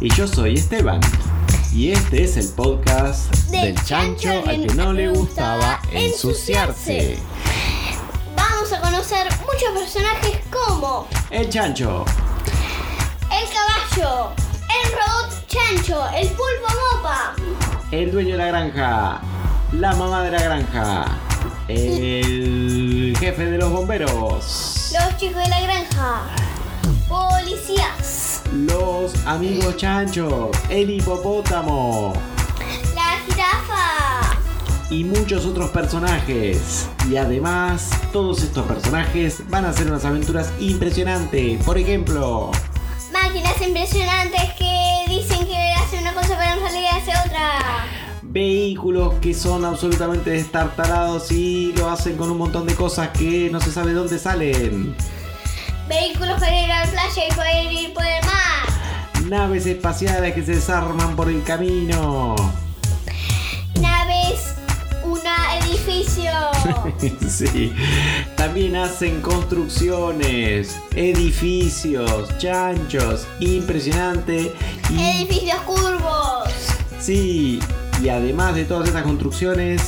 [0.00, 0.98] Y yo soy Esteban.
[1.74, 7.18] Y este es el podcast Del del chancho chancho al que no le gustaba ensuciarse.
[8.34, 12.06] Vamos a conocer muchos personajes como El chancho,
[13.30, 14.30] el caballo,
[14.68, 17.34] el robot chancho, el pulpo mopa,
[17.90, 19.20] el dueño de la granja,
[19.72, 21.04] la mamá de la granja,
[21.68, 26.22] el jefe de los bomberos, los chicos de la granja,
[27.06, 28.19] policías,
[28.52, 32.12] los amigos chanchos, el hipopótamo
[32.94, 34.38] la jirafa,
[34.90, 36.88] y muchos otros personajes.
[37.08, 41.62] Y además, todos estos personajes van a hacer unas aventuras impresionantes.
[41.62, 42.50] Por ejemplo,
[43.12, 47.86] máquinas impresionantes que dicen que hacen una cosa pero en realidad hace otra.
[48.22, 53.60] vehículos que son absolutamente destartalados y lo hacen con un montón de cosas que no
[53.60, 54.94] se sabe dónde salen.
[55.90, 59.28] Vehículos para ir a la playa y poder ir por el mar.
[59.28, 62.36] Naves espaciales que se desarman por el camino.
[63.80, 64.54] Naves,
[65.02, 66.30] una edificio.
[67.28, 67.72] sí.
[68.36, 74.54] También hacen construcciones, edificios, chanchos, impresionante.
[74.90, 76.48] Y Edificios curvos.
[77.00, 77.58] sí,
[78.02, 79.82] y además de todas estas construcciones,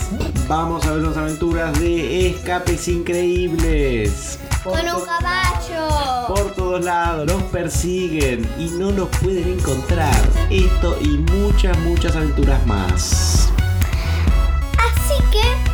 [0.47, 4.39] vamos a ver unas aventuras de escapes increíbles.
[4.63, 6.27] Por Con un caballo.
[6.29, 10.15] Por todos lados, los persiguen y no los pueden encontrar.
[10.51, 13.51] Esto y muchas, muchas aventuras más.
[14.79, 15.72] Así que,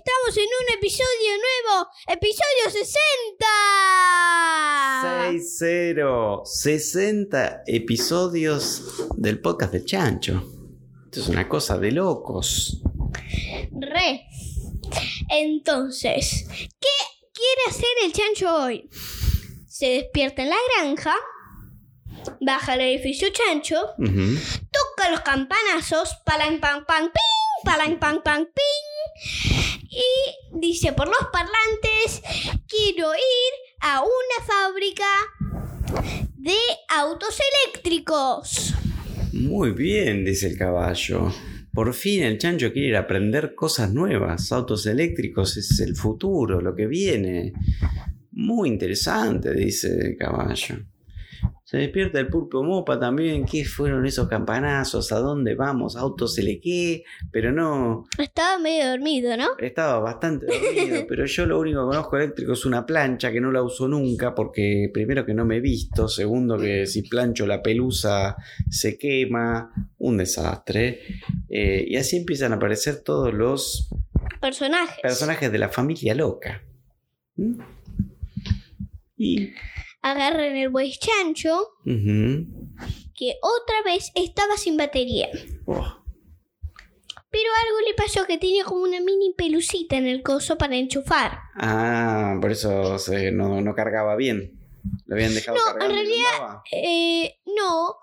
[0.00, 3.46] estamos en un episodio nuevo, episodio 60.
[5.30, 8.82] 6-0, 60 episodios
[9.16, 10.42] del podcast de Chancho.
[11.04, 12.80] Esto es una cosa de locos.
[13.72, 14.26] Re.
[15.28, 16.88] Entonces, ¿qué
[17.34, 18.88] quiere hacer el chancho hoy?
[19.68, 21.14] Se despierta en la granja,
[22.40, 29.69] baja al edificio chancho, toca los campanazos, palan pan pan ping, palan pan pan ping,
[29.90, 32.22] y dice por los parlantes,
[32.66, 35.04] quiero ir a una fábrica
[36.36, 36.56] de
[36.88, 38.74] autos eléctricos.
[39.32, 41.32] Muy bien, dice el caballo.
[41.72, 44.50] Por fin el chancho quiere ir aprender cosas nuevas.
[44.52, 47.52] Autos eléctricos es el futuro, lo que viene.
[48.32, 50.76] Muy interesante, dice el caballo.
[51.64, 53.44] Se despierta el pulpo mopa también.
[53.44, 55.12] ¿Qué fueron esos campanazos?
[55.12, 55.94] ¿A dónde vamos?
[55.96, 57.04] Autos qué?
[57.30, 58.06] Pero no.
[58.18, 59.50] Estaba medio dormido, ¿no?
[59.58, 63.52] Estaba bastante dormido, pero yo lo único que conozco eléctrico es una plancha que no
[63.52, 67.62] la uso nunca porque primero que no me he visto, segundo que si plancho la
[67.62, 68.36] pelusa
[68.68, 71.00] se quema, un desastre.
[71.48, 73.88] Eh, y así empiezan a aparecer todos los
[74.40, 74.98] Personajes.
[75.02, 76.62] personajes de la familia loca.
[77.36, 77.60] ¿Mm?
[79.16, 79.50] Y...
[80.02, 85.28] Agarran el buey chancho, que otra vez estaba sin batería.
[85.66, 85.96] Oh,
[87.30, 91.38] Pero algo le pasó que tenía como una mini pelucita en el coso para enchufar.
[91.54, 94.58] Ah, por eso se- no, no cargaba bien.
[95.04, 96.60] Lo habían dejado No, en realidad-.
[96.72, 97.96] Eh, no.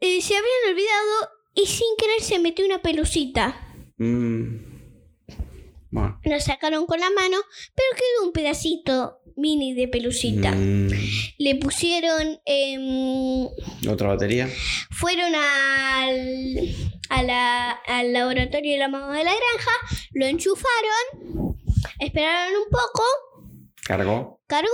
[0.00, 3.56] Eh, se habían olvidado y sin querer se metió una pelucita.
[3.96, 4.76] Mm.
[5.90, 6.20] Bueno.
[6.24, 7.38] La sacaron con la mano,
[7.74, 10.50] pero quedó un pedacito mini de pelucita.
[10.52, 10.88] Mm.
[11.38, 12.40] Le pusieron...
[12.44, 13.46] em,
[13.88, 14.48] ¿Otra batería?
[14.90, 16.74] fueron al,
[17.10, 19.72] a la- al laboratorio de la mamá de la granja,
[20.12, 21.56] lo enchufaron,
[22.00, 23.02] esperaron un poco,
[23.84, 24.40] ¿Cargó?
[24.46, 24.68] cargó,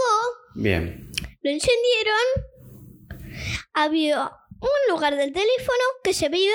[0.55, 1.11] Bien.
[1.43, 2.49] lo encendieron.
[3.75, 4.31] Había
[4.61, 6.53] un lugar del teléfono que se veía,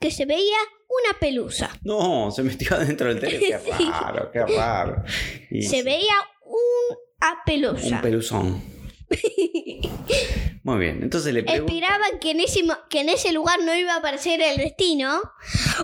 [0.00, 0.56] que se veía
[0.88, 1.70] una pelusa.
[1.82, 3.76] No, se metió adentro del teléfono.
[3.78, 5.02] Qué raro, qué raro.
[5.50, 6.14] Y Se veía
[6.44, 6.98] una
[7.32, 8.00] un pelusa.
[8.00, 8.62] peluzón.
[10.64, 11.72] Muy bien, entonces le pregunto.
[11.72, 15.20] Esperaban que en, ese, que en ese lugar no iba a aparecer el destino,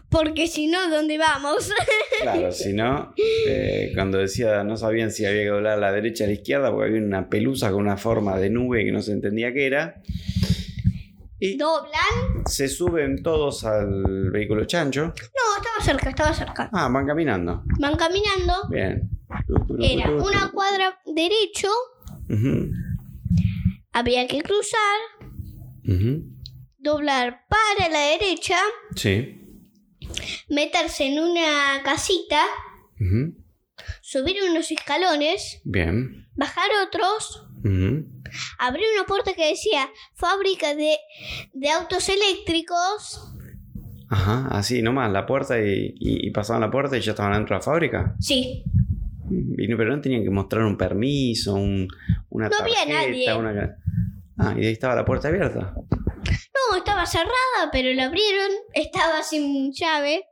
[0.09, 1.71] porque si no, ¿dónde vamos?
[2.21, 3.15] Claro, si no,
[3.49, 6.35] eh, cuando decía no sabían si había que doblar a la derecha o a la
[6.35, 9.67] izquierda porque había una pelusa con una forma de nube que no se entendía qué
[9.67, 10.01] era.
[11.41, 12.47] Y Doblan.
[12.47, 15.07] se suben todos al vehículo chancho.
[15.07, 16.71] No, estaba cerca, estaba cerca.
[16.73, 17.65] Ah, van caminando.
[17.81, 18.69] Van caminando.
[18.71, 19.11] Bien.
[19.81, 21.69] Era una cuadra derecho,
[23.93, 24.99] había que cruzar,
[26.79, 28.57] doblar para la derecha,
[28.97, 29.39] Sí.
[30.49, 32.43] meterse en una casita,
[34.01, 36.27] subir unos escalones, Bien.
[36.35, 37.47] bajar otros,
[38.59, 40.97] abrir una puerta que decía fábrica de,
[41.53, 43.29] de autos eléctricos
[44.09, 47.55] Ajá, así nomás, la puerta y, y- y pasaban la puerta y ya estaban dentro
[47.57, 48.15] de la fábrica.
[48.21, 48.63] Sí.
[49.57, 51.89] Pero no tenían que mostrar un permiso, un,
[52.31, 53.35] una No había tarjeta, nadie.
[53.35, 53.77] una-
[54.39, 55.75] Ah, y ahí estaba la puerta abierta.
[55.77, 58.51] No, estaba cerrada, pero la abrieron.
[58.75, 60.25] Estaba sin llave.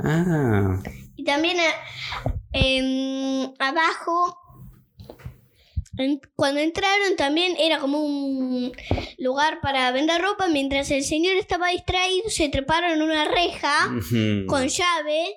[0.00, 0.80] Ah,
[1.16, 4.36] Y también a- em, abajo,
[5.96, 8.72] en- cuando entraron también era como un
[9.18, 10.48] lugar para vender ropa.
[10.48, 13.72] Mientras el señor estaba distraído, se treparon en una reja
[14.48, 15.36] con llave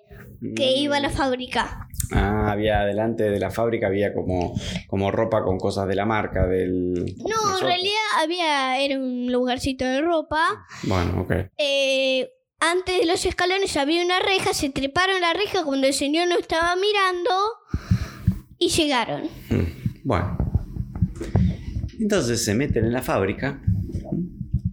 [0.55, 0.77] que Mm.
[0.79, 1.86] iba a la fábrica.
[2.11, 4.53] Ah, había delante de la fábrica había como,
[4.87, 6.93] como ropa con cosas de la marca del.
[7.17, 10.65] No, en realidad había, era un lugarcito de ropa.
[10.83, 11.33] Bueno, ok.
[11.57, 16.27] Eh, antes de los escalones había una reja, se treparon la reja cuando el señor
[16.27, 17.31] no estaba mirando
[18.57, 19.23] y llegaron.
[19.49, 20.37] Mm, Bueno.
[21.99, 23.59] Entonces se meten en la fábrica.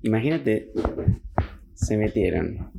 [0.02, 0.70] Imagínate,
[1.74, 2.70] se metieron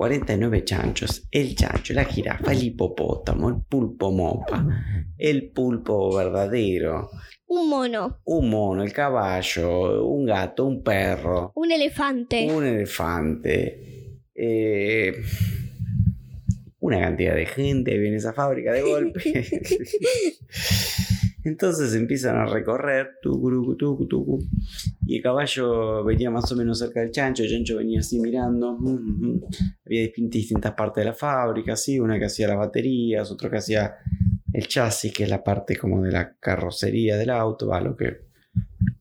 [0.00, 1.28] 49 chanchos.
[1.30, 4.66] El chancho, la jirafa, el hipopótamo, el pulpo mopa,
[5.18, 7.10] el pulpo verdadero,
[7.48, 12.48] Un mono, un mono, el caballo, un gato, un perro, un elefante.
[12.50, 14.22] un elefante.
[14.34, 15.12] eh,
[16.78, 19.20] una cantidad de gente viene esa fábrica de golpe.
[21.44, 24.38] Entonces empiezan a recorrer, tucu, tucu, tucu,
[25.06, 28.76] y el caballo venía más o menos cerca del chancho, el chancho venía así mirando.
[28.78, 29.40] mm, mm.
[29.86, 33.56] Había distin- distintas partes de la fábrica, sí, una que hacía las baterías, otra que
[33.58, 33.94] hacía
[34.52, 38.18] el chasis, que es la parte como de la carrocería del auto, va, lo que,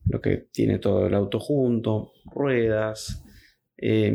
[0.06, 3.24] lo que tiene todo el auto junto, ruedas.
[3.82, 4.14] Eh,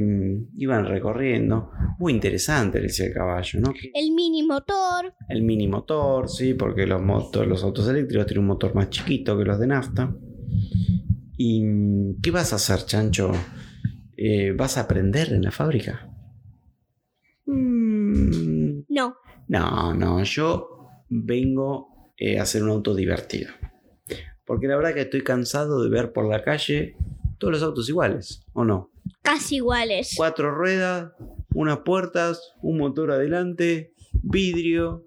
[0.57, 1.71] iban recorriendo.
[1.99, 3.73] Muy interesante, decía el caballo, ¿no?
[3.95, 5.15] El mini motor.
[5.29, 9.39] el mini motor, sí, porque los, motos, los autos eléctricos tienen un motor más chiquito
[9.39, 10.15] que los de nafta.
[11.37, 13.33] ¿Y qué vas a hacer, Chancho?
[14.17, 16.09] Eh, ¿Vas a aprender en la fábrica?
[17.47, 19.17] Mm, No.
[19.49, 23.51] no, no, yo vengo eh, a hacer un auto divertido.
[24.47, 26.97] Porque la verdad que estoy cansado de ver por la calle
[27.39, 28.91] todos los autos iguales, ¿o no?
[29.25, 30.13] Casi iguales.
[30.17, 31.13] Cuatro ruedas,
[31.55, 35.03] unas puertas, un motor adelante, vidrio,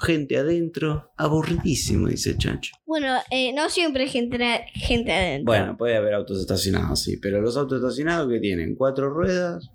[0.00, 1.12] gente adentro.
[1.16, 2.74] Aburridísimo, dice el chancho.
[2.84, 4.36] Bueno, eh, no siempre gente,
[4.74, 5.44] gente adentro.
[5.44, 9.70] Bueno, puede haber autos estacionados, sí, pero los autos estacionados que tienen cuatro ruedas,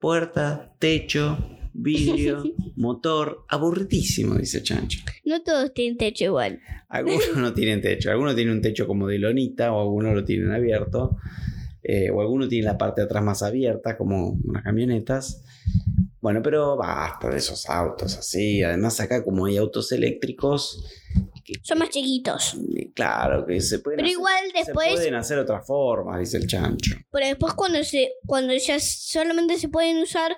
[0.00, 1.38] puerta, techo,
[1.72, 2.42] vidrio,
[2.74, 3.44] motor.
[3.48, 4.98] Aburridísimo, dice chancho.
[5.24, 6.60] No todos tienen techo igual.
[6.88, 10.50] Algunos no tienen techo, algunos tienen un techo como de lonita o algunos lo tienen
[10.50, 11.16] abierto.
[11.88, 15.42] Eh, o algunos tienen la parte de atrás más abierta como unas camionetas.
[16.20, 18.62] Bueno, pero basta de esos autos así.
[18.62, 20.84] Además acá como hay autos eléctricos,
[21.44, 22.56] que- Son más chiquitos.
[22.94, 26.46] claro que se pueden Pero hacer, igual se después, pueden hacer otras formas, dice el
[26.48, 26.96] chancho.
[27.12, 30.36] pero después cuando se, cuando ya solamente se pueden usar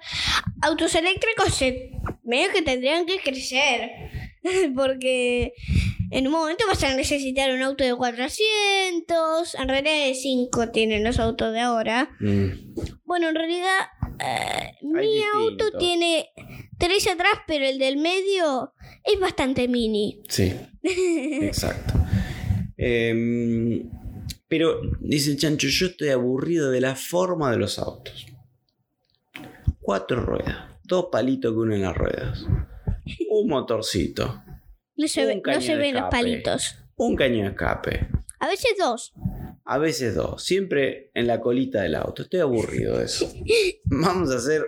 [0.60, 1.92] autos eléctricos, se,
[2.24, 3.90] medio que tendrían que crecer.
[4.76, 5.52] Porque
[6.10, 11.04] en un momento vas a necesitar un auto de 400, en realidad de 5 tienen
[11.04, 12.10] los autos de ahora.
[12.20, 12.74] Mm,
[13.04, 13.78] Bueno, en realidad
[14.20, 16.30] eh, mi auto tiene
[16.78, 18.72] tres atrás, pero el del medio
[19.04, 20.22] es bastante mini.
[20.28, 21.94] sí, exacto.
[22.76, 23.90] Em,
[24.46, 28.26] pero dice el chancho, yo estoy aburrido de la forma de los autos.
[29.80, 32.44] Cuatro ruedas, dos palitos que unen las ruedas,
[33.30, 34.42] un motorcito,
[34.98, 36.76] No se, ve- no se ven los palitos.
[36.96, 38.08] un caño de escape,
[38.40, 39.14] A veces dos.
[39.64, 42.22] a veces dos, siempre en la colita del auto.
[42.22, 43.32] Estoy aburrido de eso.
[43.84, 44.62] Vamos a hacer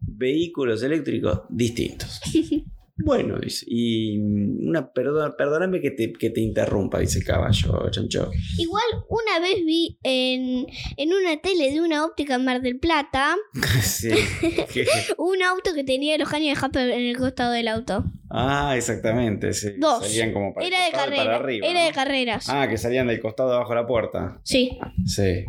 [0.00, 2.20] vehículos eléctricos distintos.
[3.04, 8.30] Bueno, dice, y una perdón, perdóname que te, que te interrumpa, dice el caballo, chancho.
[8.58, 10.66] Igual una vez vi en,
[10.96, 13.36] en una tele de una óptica en Mar del Plata
[13.82, 14.10] Sí,
[15.18, 18.04] un auto que tenía los caños de escape en el costado del auto.
[18.30, 19.72] Ah, exactamente, sí.
[19.78, 20.06] Dos.
[20.06, 21.36] Salían como para el Era de y para carrera.
[21.36, 21.86] arriba, Era ¿no?
[21.86, 22.48] de carreras.
[22.48, 24.40] Ah, que salían del costado de abajo de la puerta.
[24.42, 24.78] Sí.
[25.04, 25.44] Sí.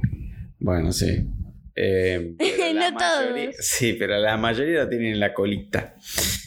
[0.60, 1.26] Bueno, sí.
[1.76, 2.36] Eh,
[2.76, 3.32] la No todos.
[3.32, 5.96] mayoría- Sí, pero la mayoría lo tienen en la colita.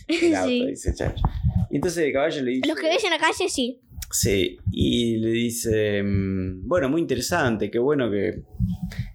[0.07, 0.67] El auto, Sí.
[0.67, 1.23] dice Chacho.
[1.71, 2.69] Y entonces el caballo le dice.
[2.69, 3.81] Los que ves en la calle, sí.
[4.13, 8.43] Sí, y le dice, mm, bueno, muy interesante, qué bueno que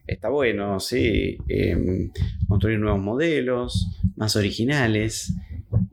[0.06, 2.12] está bueno, sí, em,
[2.48, 3.88] construir nuevos modelos,
[4.18, 5.34] más originales.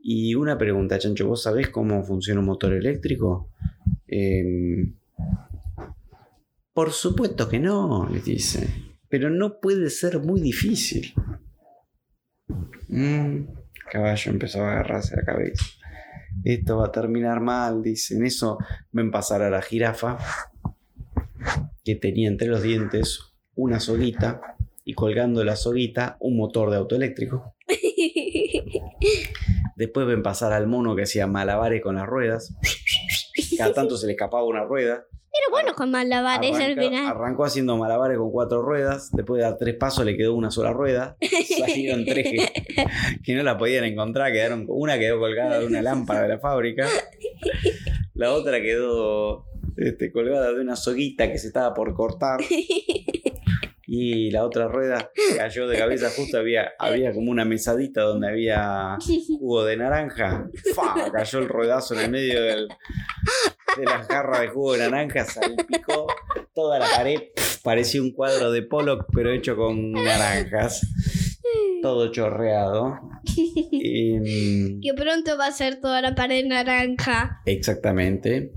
[0.03, 3.51] Y una pregunta, Chancho, ¿vos sabés cómo funciona un motor eléctrico?
[4.09, 4.95] Em,
[6.73, 8.69] por supuesto que no, le dice,
[9.09, 11.15] pero no puede ser muy difícil.
[12.89, 13.45] Mm,
[13.91, 15.65] caballo empezó a agarrarse la cabeza.
[16.45, 18.15] Esto va a terminar mal, dice.
[18.17, 18.59] En eso
[18.93, 20.19] ven pasar a la jirafa,
[21.85, 26.97] que tenía entre los dientes una soguita y colgando la soguita un motor de auto
[26.97, 27.55] eléctrico.
[29.77, 32.55] Después ven pasar al mono que hacía malabares con las ruedas.
[33.57, 35.05] Cada tanto se le escapaba una rueda.
[35.31, 37.07] Pero bueno, con malabares al final.
[37.07, 39.11] arrancó haciendo malabares con cuatro ruedas.
[39.13, 41.17] Después de dar tres pasos le quedó una sola rueda.
[41.59, 42.87] Salieron tres que,
[43.23, 44.33] que no la podían encontrar.
[44.33, 46.89] Quedaron, una quedó colgada de una lámpara de la fábrica.
[48.15, 52.41] La otra quedó este, colgada de una soguita que se estaba por cortar.
[53.91, 56.11] Y la otra rueda cayó de cabeza.
[56.15, 60.51] Justo había, había como una mesadita donde había jugo de naranja.
[60.75, 61.11] ¡Fa!
[61.11, 62.69] Cayó el ruedazo en el medio del,
[63.77, 65.25] de la jarra de jugo de naranja.
[65.25, 66.07] Salpicó
[66.55, 67.21] toda la pared.
[67.63, 70.87] Parecía un cuadro de Pollock, pero hecho con naranjas.
[71.83, 72.99] Todo chorreado.
[73.35, 74.19] Y,
[74.79, 77.41] mm, Que pronto va a ser toda la pared naranja.
[77.47, 78.53] Exactamente.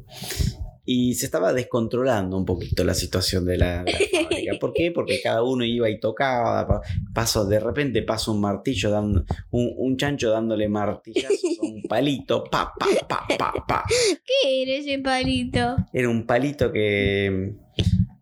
[0.83, 4.53] Y se estaba descontrolando un poquito la situación de la, de la fábrica.
[4.59, 4.91] ¿Por qué?
[4.91, 6.67] Porque cada uno iba y tocaba.
[6.67, 6.81] pa-
[7.13, 12.43] Paso, de repente pasa un martillo, dando, un, un chancho dándole martillazos a un palito.
[12.45, 13.83] Pa, pa, pa, pa, pa.
[14.25, 15.75] ¿Qué era ese palito?
[15.93, 17.53] Era un palito que.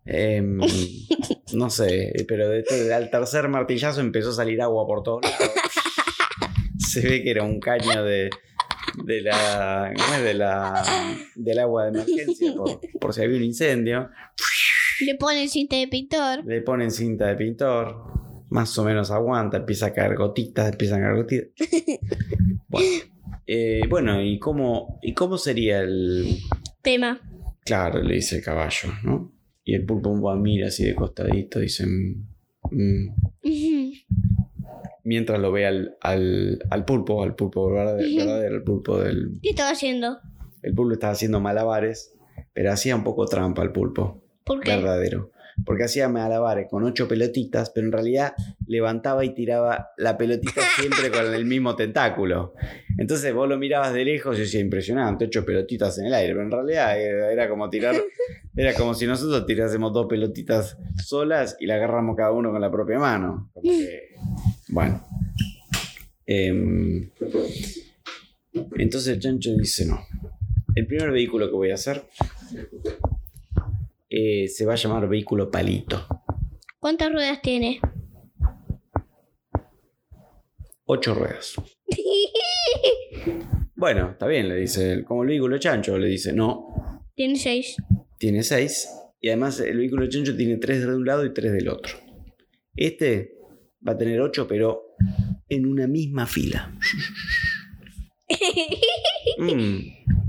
[0.04, 0.58] em,
[1.54, 5.50] no sé, pero de- al tercer martillazo empezó a salir agua por todos lados.
[6.78, 8.30] Se ve que era un caño de,
[9.04, 10.22] de la, ¿cómo es?
[10.24, 10.84] de la
[11.36, 14.10] del agua de emergencia por, por si había un incendio.
[15.00, 16.44] Le ponen cinta de pintor.
[16.44, 21.06] Le ponen cinta de pintor, más o menos aguanta, empieza a caer gotitas, empiezan a
[21.06, 21.48] caer gotitas.
[22.70, 22.88] Bueno,
[23.48, 26.38] eh, bueno ¿y, cómo, ¿y cómo sería el,
[26.82, 27.20] Tema.
[27.64, 29.32] Claro, le dice el caballo, ¿no?
[29.64, 31.86] Y el pulpo mira así de costadito, dice...
[31.86, 32.26] "Mm,
[32.70, 33.14] mm".
[35.10, 39.40] Mientras lo ve al, al, al pulpo, al pulpo verdadero, verdadero, el pulpo del...
[39.42, 40.20] ¿Qué estaba haciendo?
[40.62, 42.14] El pulpo estaba haciendo malabares,
[42.52, 44.70] pero hacía un poco trampa el pulpo, ¿Por qué?
[44.70, 45.32] verdadero.
[45.66, 48.34] Porque hacía malabares con ocho pelotitas, pero en realidad
[48.68, 52.54] levantaba y tiraba la pelotita siempre con el mismo tentáculo.
[52.96, 56.44] Entonces vos lo mirabas de lejos y decía impresionante, ocho pelotitas en el aire, pero
[56.44, 57.96] en realidad era, era como tirar,
[58.56, 62.70] era como si nosotros tirásemos dos pelotitas solas y la agarramos cada uno con la
[62.70, 63.50] propia mano.
[63.52, 64.09] Como que,
[64.70, 65.06] bueno.
[66.26, 67.10] Em,
[68.76, 70.00] entonces el chancho dice no.
[70.74, 72.04] El primer vehículo que voy a hacer
[74.08, 76.06] eh, se va a llamar vehículo palito.
[76.78, 77.80] ¿Cuántas ruedas tiene?
[80.84, 81.54] Ocho ruedas.
[83.76, 85.04] Bueno, está bien, le dice él.
[85.04, 87.76] Como el vehículo chancho, le dice, no, tiene seis.
[88.18, 88.88] tiene seis.
[89.20, 91.94] Y además el vehículo chancho tiene tres de un lado y tres del otro.
[92.76, 93.39] Este
[93.86, 94.94] va a tener ocho, pero
[95.48, 96.72] en una misma fila.
[99.38, 99.80] Mm.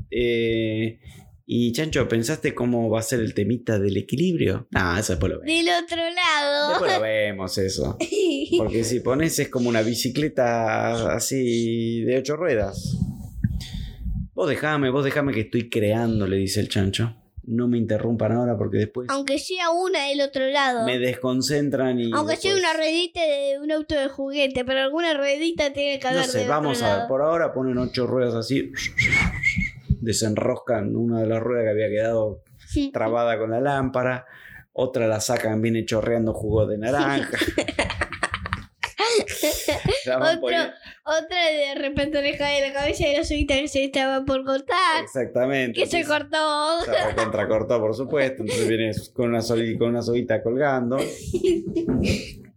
[0.10, 1.00] Eh,
[1.46, 4.68] y Chancho, ¿pensaste cómo va a ser el temita del equilibrio?
[4.74, 5.54] Ah, eso después lo vemos.
[5.54, 6.70] Del otro lado.
[6.70, 7.98] Después lo vemos eso.
[8.58, 12.98] Porque si pones es como una bicicleta así de ocho ruedas.
[14.34, 17.21] Vos dejame, vos dejame que estoy creando, le dice el chancho.
[17.44, 20.86] No me interrumpan ahora porque después Aunque sea una del otro lado.
[20.86, 22.12] me desconcentran y.
[22.14, 26.22] Aunque sea una ruedita de un auto de juguete, pero alguna ruedita tiene que haber
[26.22, 26.98] No sé, del vamos otro a ver.
[27.00, 27.08] lado.
[27.10, 28.72] Por ahora ponen ocho ruedas así.
[30.02, 32.44] Desenroscan una de las ruedas que había quedado
[32.94, 34.26] trabada con la lámpara.
[34.74, 37.38] Otra la sacan, viene chorreando jugo de naranja.
[40.06, 44.24] La Otro, otra de repente le cae la cabeza de la subida que se estaba
[44.26, 45.04] por cortar.
[45.04, 45.80] Exactamente.
[45.80, 46.82] Que se cortó.
[46.86, 48.42] Se contracortó, por supuesto.
[48.44, 50.98] Entonces viene con una, soli- con una soguita colgando.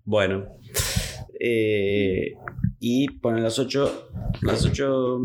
[0.04, 0.46] Bueno.
[1.40, 2.34] Eh,
[2.80, 4.08] y ponen las ocho,
[4.42, 5.18] las ocho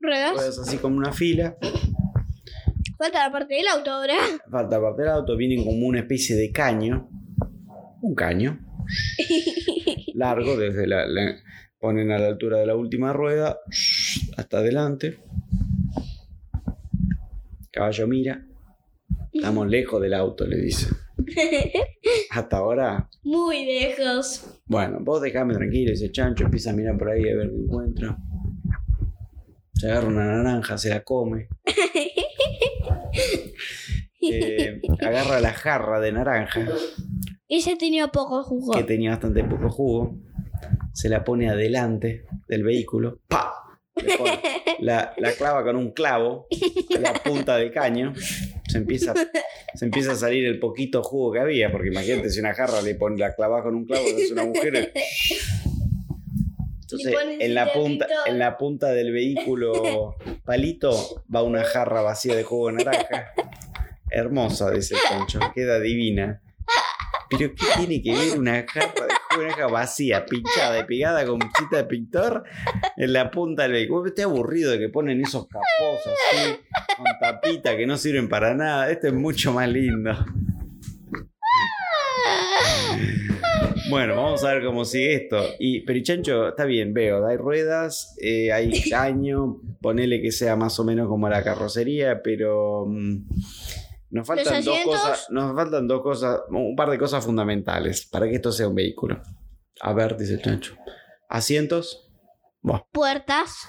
[0.00, 0.32] Ruedas.
[0.34, 1.56] ruedas así como una fila.
[2.98, 4.14] Falta la parte del auto ahora.
[4.50, 5.36] Falta parte del auto.
[5.36, 7.08] Vienen como una especie de caño.
[8.00, 8.58] Un caño.
[10.14, 11.36] Largo, desde la, la-
[11.78, 13.58] ponen a la altura de la última rueda.
[14.36, 15.18] Hasta adelante.
[17.70, 18.44] Caballo mira.
[19.32, 20.88] Estamos lejos del auto, le dice.
[22.30, 24.60] Hasta ahora Muy lejos.
[24.66, 28.16] Bueno, vos dejame tranquilo, ese chancho empieza a mirar por ahí a ver qué encuentra.
[29.74, 31.48] Se agarra una naranja, se la come.
[34.24, 36.64] Eh, agarra la jarra de naranja,
[37.52, 38.72] Ese tenía poco jugo.
[38.72, 40.16] que tenía bastante poco jugo.
[40.94, 43.20] Se la pone adelante del vehículo.
[43.28, 43.52] ¡Pa!
[44.80, 48.14] La, la clava con un clavo en la punta del caño.
[48.66, 49.14] Se empieza,
[49.74, 52.94] se empieza a salir el poquito jugo que había, porque imagínate si una jarra le
[52.96, 54.80] pone la clava con un clavo, es un agujero.
[56.80, 62.34] Entonces, en la, un punta, en la punta del vehículo palito va una jarra vacía
[62.34, 63.34] de jugo de naranja.
[64.10, 66.40] Hermosa, dice el concho, queda divina.
[67.38, 71.78] Pero ¿qué tiene que ver una jarra de Una vacía, pinchada y pegada con cita
[71.78, 72.44] de pintor
[72.96, 74.06] en la punta del vehículo.
[74.06, 76.56] Estoy aburrido de que ponen esos capós así,
[76.96, 78.90] con tapita que no sirven para nada.
[78.90, 80.12] Este es mucho más lindo.
[83.88, 85.38] Bueno, vamos a ver cómo sigue esto.
[85.58, 90.84] Y Perichancho, está bien, veo, hay ruedas, eh, hay caño, ponele que sea más o
[90.84, 93.24] menos como la carrocería, pero mm,
[94.12, 98.36] nos faltan dos cosas, nos faltan dos cosas, un par de cosas fundamentales para que
[98.36, 99.20] esto sea un vehículo.
[99.80, 100.76] A ver, dice el chancho.
[101.28, 102.08] Asientos,
[102.60, 103.66] Buah, Puertas.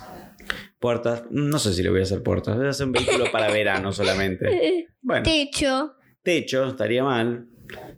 [0.79, 3.47] puertas, no sé si le voy a hacer puertas, voy a hacer un vehículo para
[3.51, 4.87] verano solamente.
[5.01, 5.95] Bueno, Techo.
[6.21, 7.47] techo, estaría mal.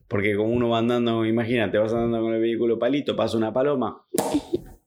[0.08, 4.06] Porque como uno va andando, imagínate, vas andando con el vehículo palito, pasa una paloma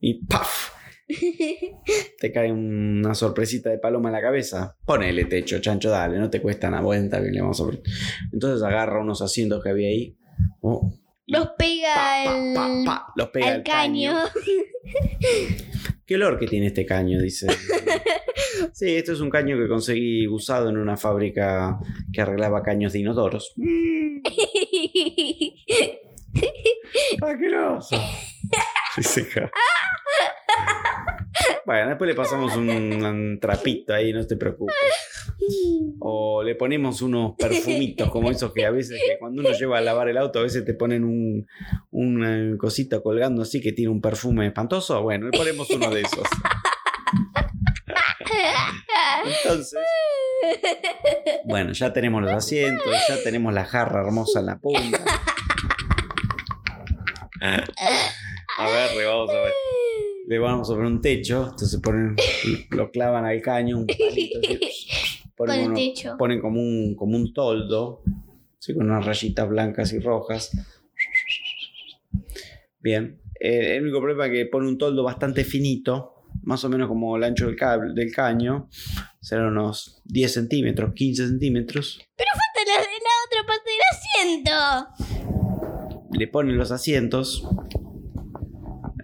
[0.00, 0.70] y ¡paf!
[2.20, 4.76] Te cae una sorpresita de paloma en la cabeza.
[4.84, 7.82] Ponele techo, chancho, dale, no te cuesta una vuelta que le vamos a poner.
[8.32, 10.16] Entonces agarra unos asientos que había ahí.
[10.60, 10.92] oh,
[11.26, 14.12] Los pega pa, pa, el, pa, los pega al caño.
[14.12, 14.24] caño.
[16.06, 17.20] ¿Qué olor que tiene este caño?
[17.20, 17.46] Dice.
[18.72, 21.78] Sí, esto es un caño que conseguí usado en una fábrica
[22.12, 23.52] que arreglaba caños de inodoros.
[23.56, 24.20] Mm,
[27.22, 27.96] ¡Asqueroso!
[28.96, 29.50] Dice Ja.
[31.68, 34.74] Bueno, después le pasamos un, trapito ahí, no te preocupes.
[35.98, 40.08] O le ponemos unos perfumitos como esos que a veces cuando uno lleva a lavar
[40.08, 41.46] el auto a veces te ponen un,
[41.90, 45.02] una cosita colgando así que tiene un perfume espantoso.
[45.02, 46.26] Bueno, le ponemos uno de esos.
[49.26, 49.78] Entonces,
[51.44, 55.04] bueno, ya tenemos los asientos, ya tenemos la jarra hermosa en la punta.
[57.42, 59.52] A ver, vamos a ver.
[60.30, 62.14] Le vamos a poner un techo, entonces ponen,
[62.70, 64.40] lo clavan al caño, un palito,
[65.36, 66.16] ponen, el uno- techo.
[66.18, 68.02] ponen como un, como un toldo,
[68.58, 70.50] así, con unas rayitas blancas y rojas.
[72.80, 73.20] Bien.
[73.40, 77.16] Eh, el único problema es que pone un toldo bastante finito, más o menos como
[77.16, 78.68] el ancho del, cable, del caño.
[79.20, 81.98] Serán unos 10 centímetros, 15 centímetros.
[82.16, 83.80] Falta la, la otra parte del
[84.42, 86.08] asiento.
[86.18, 87.46] Le ponen los asientos.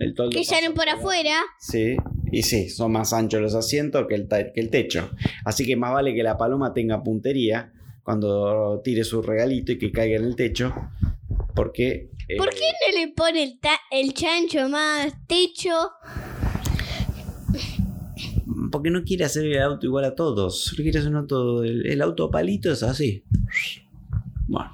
[0.04, 1.32] El toldo Que salen por afuera.
[1.58, 1.96] Sí,
[2.30, 5.10] y sí, son más anchos los asientos que el, que el techo.
[5.44, 9.90] Así que más vale que la paloma tenga puntería cuando tire su regalito y que
[9.90, 10.74] caiga en el techo.
[11.54, 12.10] Porque.
[12.28, 12.60] eh, ¿Por qué
[12.92, 15.70] no le pone el, ta- el chancho más techo?
[18.70, 20.72] Porque no quiere hacer el auto igual a todos.
[20.76, 21.62] Quiere hacer un auto.
[21.64, 23.24] El, el auto palito es así.
[24.46, 24.70] Bueno,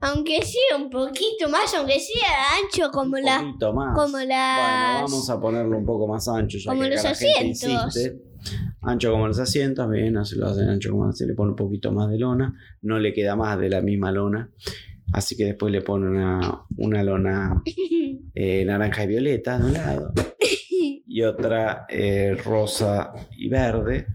[0.00, 2.28] Aunque sea un poquito más, aunque sea
[2.62, 3.40] ancho como un la.
[3.40, 3.94] poquito más.
[3.96, 5.02] Como Bueno, las.
[5.02, 6.58] vamos a ponerlo un poco más ancho.
[6.58, 7.62] Ya Como que los asientos.
[7.68, 8.20] insiste.
[8.82, 11.90] Ancho como los asientos, bien, así lo hacen ancho como se le pone un poquito
[11.92, 12.54] más de lona.
[12.82, 14.50] No le queda más de la misma lona.
[15.12, 17.62] Así que después le pone una, una lona
[18.34, 20.12] eh, naranja y violeta de un lado.
[21.06, 24.06] Y otra eh, rosa y verde.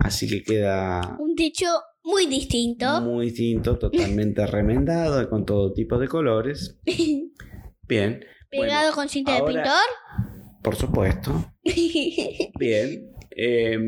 [0.00, 1.66] Así que queda un techo
[2.06, 3.00] muy distinto.
[3.02, 6.78] muy distinto, totalmente remendado, con todo tipo de colores.
[7.88, 9.64] Bien, Pegado bueno, con cinta ahora-
[10.62, 11.52] por supuesto.
[11.64, 12.50] de pintor.
[12.58, 13.10] Bien.
[13.38, 13.78] Eh,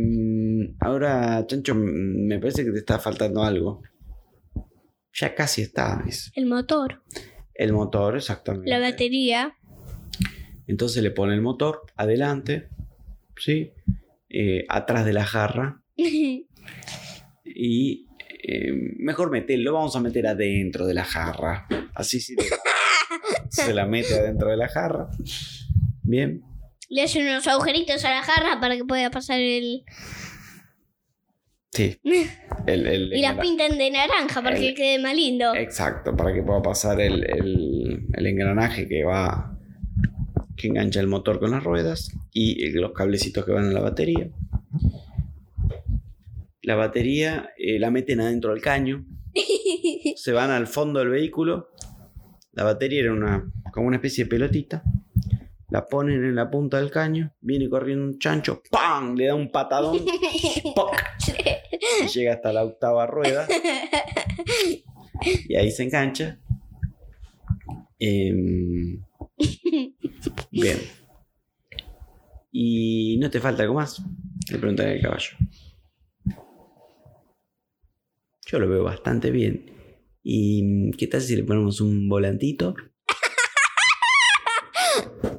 [0.81, 3.83] ahora, Chancho, me parece que te está faltando algo.
[5.14, 6.04] Ya casi está.
[6.37, 7.02] el motor.
[7.54, 8.68] El motor, exactamente.
[8.70, 9.57] La batería.
[10.66, 12.68] Entonces le pone el motor adelante,
[13.37, 13.72] ¿sí?
[14.28, 15.83] Eh, atrás de la jarra.
[17.44, 18.07] Y
[18.49, 21.67] eh, mejor meterlo, vamos a meter adentro de la jarra.
[21.95, 22.35] Así sí
[23.51, 25.09] se la mete adentro de la jarra.
[26.03, 26.43] Bien.
[26.89, 29.85] Le hacen unos agujeritos a la jarra para que pueda pasar el.
[31.73, 31.99] Sí.
[32.67, 35.55] El- el- Y las pintan de naranja para que quede más lindo.
[35.55, 37.25] Exacto, para que pueda pasar el,
[38.15, 39.57] engranaje que va.
[40.57, 44.29] que engancha el motor con las ruedas y los cablecitos que van a la batería.
[46.68, 49.07] La batería eh, la meten adentro del caño,
[50.16, 51.70] se van al fondo del vehículo.
[52.52, 54.83] La batería era una, como una especie de pelotita.
[55.70, 59.16] La ponen en la punta del caño, viene corriendo un chancho, ¡pam!
[59.16, 59.98] Le da un patadón,
[60.74, 60.94] ¡poc!
[62.04, 63.48] y llega hasta la octava rueda.
[65.48, 66.38] Y ahí se engancha.
[67.98, 69.02] Em,
[70.50, 70.78] bien.
[72.52, 74.02] ¿Y no te falta algo más?
[74.50, 75.31] Le preguntan al caballo.
[78.51, 79.71] Yo lo veo bastante bien.
[80.23, 82.75] ¿Y qué tal si le ponemos un volantito?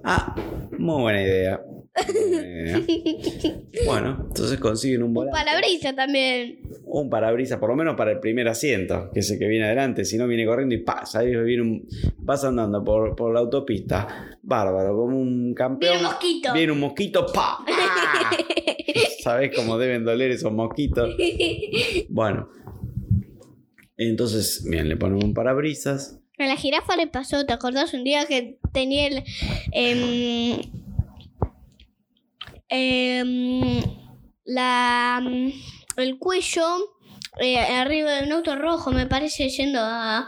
[0.04, 0.34] Ah,
[0.78, 1.62] muy buena idea.
[1.67, 2.82] Muy buena idea.
[3.86, 5.38] Bueno, entonces consiguen un Un volante.
[5.39, 6.60] parabrisa también.
[6.86, 10.04] un parabrisas, por lo menos para el primer asiento, que es el que viene adelante,
[10.06, 14.38] si no viene corriendo y pasa, ahí viene un, vas andando por, por la autopista,
[14.41, 15.91] bárbaro, como un campeón.
[15.93, 16.54] Viene un mosquito.
[16.54, 17.58] Viene un mosquito, ¡pa!
[17.67, 18.32] ¡Ah!
[19.24, 21.15] ¿Sabés cómo deben doler esos mosquitos?
[22.10, 22.50] Bueno.
[23.99, 26.21] Entonces, bien, le ponemos un parabrisas.
[26.38, 29.23] A la jirafa le pasó, ¿te acordás un día que tenía el.
[29.73, 30.62] em,
[32.69, 33.81] em,
[34.45, 35.21] la.
[35.97, 36.63] el cuello
[37.41, 40.25] eh, arriba de un auto rojo, me parece, yendo a.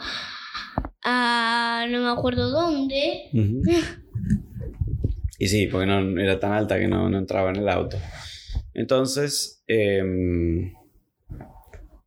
[1.05, 1.85] a.
[1.89, 3.29] no me acuerdo dónde.
[5.39, 7.97] Y sí, porque no era tan alta que no, no entraba en el auto.
[8.73, 10.73] Entonces, em,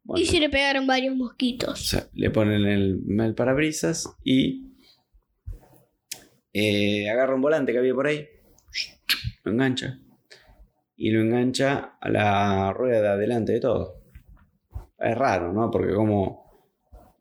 [0.05, 1.81] bueno, Y se le pegaron varios o mosquitos.
[1.87, 4.71] sea, le ponen el, el parabrisas y
[6.53, 8.27] eh, agarra un volante que había por ahí,
[9.43, 9.99] lo engancha
[10.97, 14.01] y lo engancha a la rueda de adelante de todo.
[14.99, 15.71] Es raro, ¿no?
[15.71, 16.45] Porque como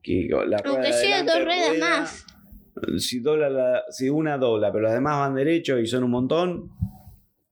[0.01, 2.25] que la rueda Aunque sea dos ruedas rueda, más.
[2.97, 6.71] Si, dobla la- si una dobla, pero las demás van derecho y son un montón,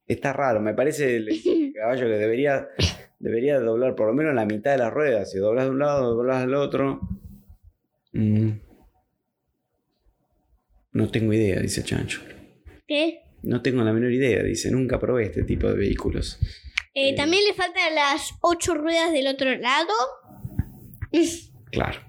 [0.06, 0.60] está raro.
[0.62, 1.30] Me parece el
[1.76, 2.68] caballo que debería,
[3.22, 5.32] debería doblar por lo menos la mitad de las ruedas.
[5.32, 7.00] Si doblas de un lado, doblas del otro.
[8.14, 8.50] Mm.
[10.94, 12.22] No tengo idea, dice Chancho.
[12.88, 13.22] ¿Qué?
[13.44, 14.70] No tengo la menor idea, dice.
[14.72, 16.38] Nunca probé este tipo de vehículos.
[16.94, 19.94] Eh, También le faltan las ocho ruedas del otro lado.
[21.72, 22.02] Claro.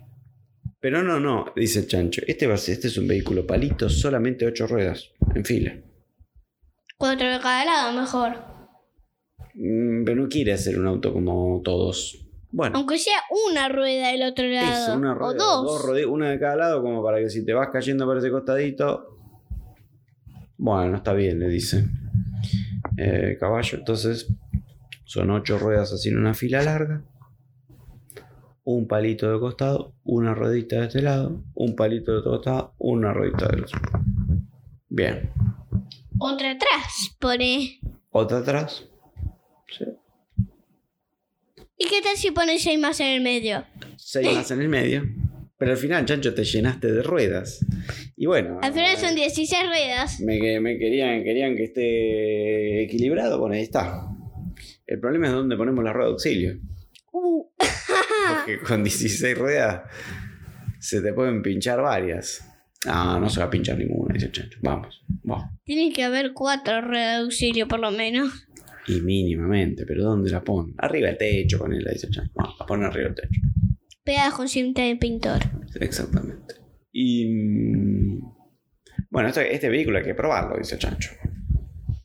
[0.81, 2.23] Pero no, no, dice Chancho.
[2.27, 5.77] Este, va a ser- este es un vehículo palito, solamente ocho ruedas, en fila.
[6.99, 8.35] Cuatro de cada lado, mejor.
[9.55, 12.19] Mm, Pero no quiere hacer un auto como todos.
[12.51, 13.17] Bueno, Aunque sea
[13.49, 14.89] una rueda del otro lado.
[14.91, 15.83] eso, una o rueda, dos.
[15.85, 19.17] rode- una de cada lado, como para que si te vas cayendo por ese costadito.
[20.59, 21.85] Bueno, está bien, le dice.
[22.99, 24.29] Eh, caballo, entonces
[25.05, 27.03] son ocho ruedas así en una fila larga.
[28.65, 33.13] Un palito de costado, una ruedita de este lado, un palito de otro costado, una
[33.13, 33.81] ruedita del otro.
[34.89, 35.33] Bien.
[36.19, 37.81] Otra atrás, pone.
[38.11, 38.87] Otra atrás.
[39.77, 39.85] Sí.
[41.77, 43.65] ¿Y qué tal si pone seis más en el medio?
[43.97, 45.03] Seis más en el medio.
[45.59, 47.65] Pero al final, chancho, te llenaste de ruedas.
[48.17, 48.59] Y bueno.
[48.63, 50.21] Al final son 16 ruedas.
[50.21, 54.09] Me, que- me querían, querían que esté equilibrado, bueno, ahí está.
[54.87, 56.59] El problema es dónde ponemos la rueda de auxilio.
[57.13, 57.45] Uh,
[58.37, 59.83] Porque con 16 ruedas
[60.81, 62.45] se te pueden pinchar varias.
[62.85, 64.59] Ah, no se va a pinchar ninguna, dice el chancho.
[64.63, 65.49] Vamos, vamos.
[65.63, 68.49] tiene que haber cuatro ruedas de auxilio por lo menos.
[68.87, 70.75] Y mínimamente, pero ¿dónde la ponen?
[70.79, 72.33] Arriba del techo, con él, dice chancho.
[72.35, 73.41] Vamos, la ponen arriba del techo.
[74.05, 75.39] Pegadas con cinta de pintor.
[75.81, 76.55] Exactamente.
[76.93, 77.27] Y.
[77.29, 78.21] mm,
[79.11, 81.11] Bueno, este, este vehículo hay que probarlo, dice el chancho.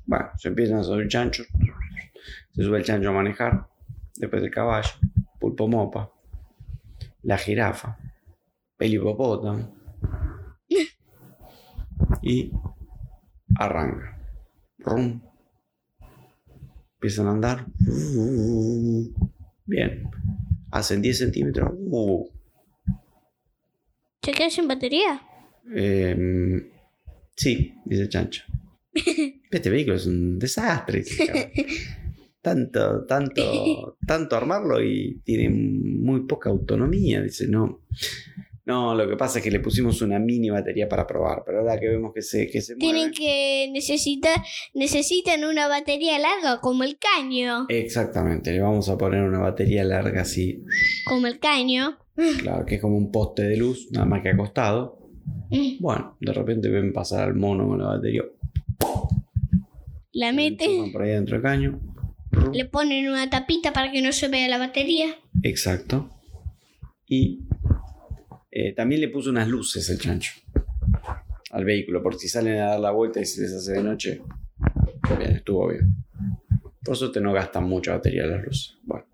[0.05, 1.47] Bueno, se empiezan a subir chanchos.
[2.53, 3.67] Se sube el chancho a manejar.
[4.15, 4.89] Después el caballo.
[5.39, 6.11] Pulpo mopa.
[7.23, 7.97] La jirafa.
[8.79, 9.75] El hipopótamo.
[12.21, 12.51] Y.
[13.57, 14.17] Arranca.
[14.79, 15.21] Rum.
[16.97, 17.65] Empiezan a andar.
[19.65, 20.09] Bien.
[20.71, 21.71] Hacen 10 centímetros.
[24.23, 25.21] ¿Se queda sin batería?
[25.73, 26.69] Em,
[27.35, 28.43] sí, dice Chancho.
[29.49, 31.03] Este vehículo es un desastre.
[32.41, 37.21] Tanto, tanto, tanto armarlo y tiene muy poca autonomía.
[37.21, 37.81] Dice, no.
[38.67, 41.79] No, lo que pasa es que le pusimos una mini batería para probar, pero ahora
[41.79, 43.15] que vemos que se, que se Tienen mueve.
[43.15, 44.35] que necesitar
[44.73, 47.65] necesitan una batería larga como el caño.
[47.69, 50.65] Exactamente, le vamos a poner una batería larga así,
[51.05, 51.97] Como el caño.
[52.41, 54.99] claro, que es como un poste de luz, nada más que acostado.
[55.49, 58.23] Mm, Bueno, de repente ven pasar al mono con la batería.
[60.11, 61.79] La meten, por ahí dentro del caño.
[62.51, 65.15] le ponen una tapita para que no se vea la batería.
[65.43, 66.09] Exacto.
[67.07, 67.46] Y
[68.59, 70.31] eh, también le puso unas luces el chancho
[71.51, 74.23] al vehículo, por si salen a dar la vuelta y se les hace de noche.
[75.15, 75.95] Bien, estuvo bien.
[76.83, 78.77] Por suerte no gastan mucha batería las luces.
[78.81, 79.05] Bueno,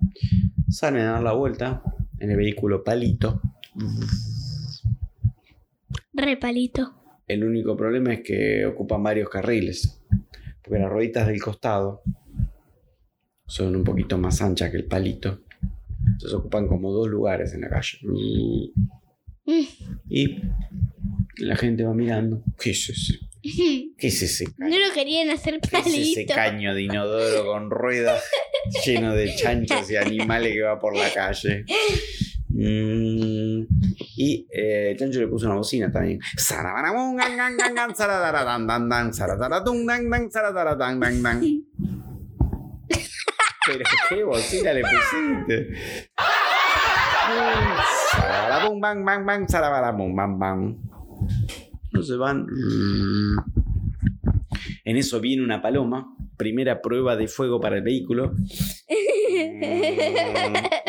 [0.70, 1.84] salen a dar la vuelta
[2.20, 3.42] en el vehículo palito.
[6.14, 6.94] Repalito.
[7.28, 10.02] El único problema es que ocupan varios carriles,
[10.64, 12.02] porque las rueditas del costado
[13.46, 15.42] son un poquito más anchas que el palito.
[16.00, 18.00] Entonces ocupan como dos lugares en la calle.
[20.10, 20.38] Y
[21.38, 22.44] la gente va mirando.
[22.60, 23.20] ¿Qué es ese?
[23.98, 24.80] ¿Qué es ese No caño?
[24.88, 26.34] lo querían hacer ¿Qué es ese palito.
[26.34, 28.24] caño de inodoro con ruedas
[28.86, 31.66] lleno de chanchos y animales que va por la calle?
[32.50, 33.64] Mm,
[34.16, 36.20] y eh, chancho le puso una bocina también.
[43.66, 45.70] Pero qué bocina le pusiste.
[48.12, 50.78] Sarabarabum, bang, bang, bang, sarabarabum, bang, bang.
[51.92, 52.48] No se van.
[54.84, 56.16] En eso viene una paloma.
[56.38, 58.34] Primera prueba de fuego para el vehículo.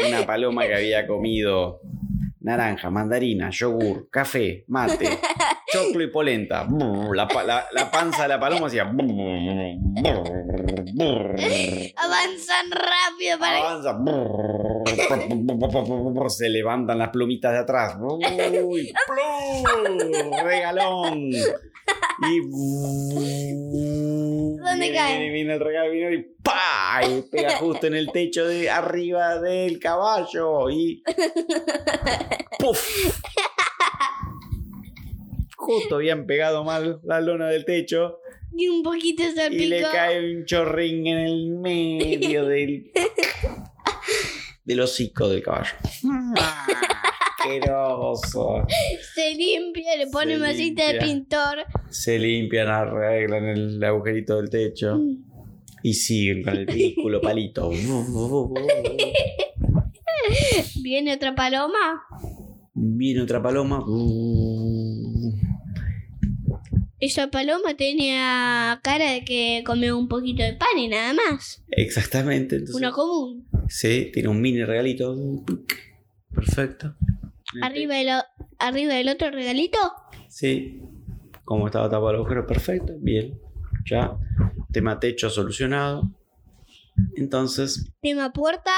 [0.09, 1.81] Una paloma que había comido
[2.41, 5.09] naranja, mandarina, yogur, café, mate,
[5.75, 6.67] choclo y polenta.
[7.13, 8.85] La, la- la panza de la paloma hacía.
[11.97, 13.99] Avanzan rápido para Avanza.
[16.29, 17.97] Se levantan las plumitas de atrás.
[20.43, 21.31] Regalón.
[22.23, 22.41] Y.
[24.57, 25.19] ¿Dónde viene, cae?
[25.19, 27.01] Viene, viene el regalo viene y ¡pa!
[27.07, 30.71] Y pega justo en el techo de arriba del caballo.
[30.71, 31.03] Y.
[32.59, 33.21] ¡Puf!
[35.65, 38.19] Justo habían pegado mal la lona del techo
[38.57, 39.89] y un poquito y le salpicó.
[39.93, 42.93] cae un chorrín en el medio del.
[44.65, 45.73] del hocico del caballo.
[47.45, 48.67] Asqueroso.
[49.15, 51.59] Se limpia, le pone masita de pintor.
[51.91, 54.99] Se limpian, arreglan el agujerito del techo
[55.83, 57.71] y siguen con el vehículo palito.
[60.83, 62.03] Viene otra paloma.
[62.73, 63.85] Viene otra paloma.
[67.05, 71.63] Esa paloma tenía cara de que comió un poquito de pan y nada más.
[71.69, 72.57] Exactamente.
[72.57, 73.47] Entonces, Uno común.
[73.69, 75.15] Sí, tiene un mini regalito.
[76.35, 76.97] Perfecto.
[77.61, 78.09] Arriba del,
[78.59, 79.79] arriba del otro regalito.
[80.29, 80.81] Sí.
[81.45, 82.95] Como estaba tapado el agujero, perfecto.
[82.99, 83.39] Bien.
[83.85, 84.17] Ya.
[84.73, 86.11] Tema techo solucionado.
[87.17, 88.73] Entonces, Tema puerta.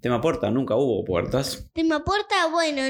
[0.00, 1.70] Tema puerta, nunca hubo puertas.
[1.72, 2.82] Tema puerta, bueno,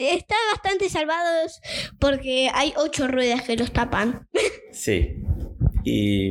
[0.00, 1.60] está bastante salvados
[1.98, 4.28] porque hay ocho ruedas que los tapan.
[4.72, 5.16] Sí.
[5.84, 6.30] Y,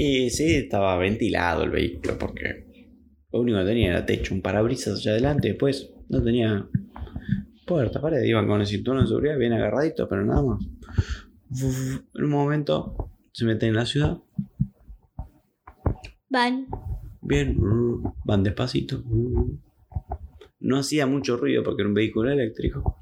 [0.00, 2.88] y sí, estaba ventilado el vehículo porque
[3.30, 5.48] lo único que tenía era techo, un parabrisas allá adelante.
[5.48, 6.66] Después no tenía
[7.66, 8.22] puerta, pared.
[8.22, 10.64] Iban con el cinturón de seguridad bien agarradito, pero nada más.
[11.50, 14.18] Uf, En un momento se meten en la ciudad.
[16.30, 16.66] Van.
[17.20, 17.56] Bien,
[18.24, 19.02] van despacito.
[20.62, 22.96] No hacía mucho ruido porque era un vehículo eléctrico.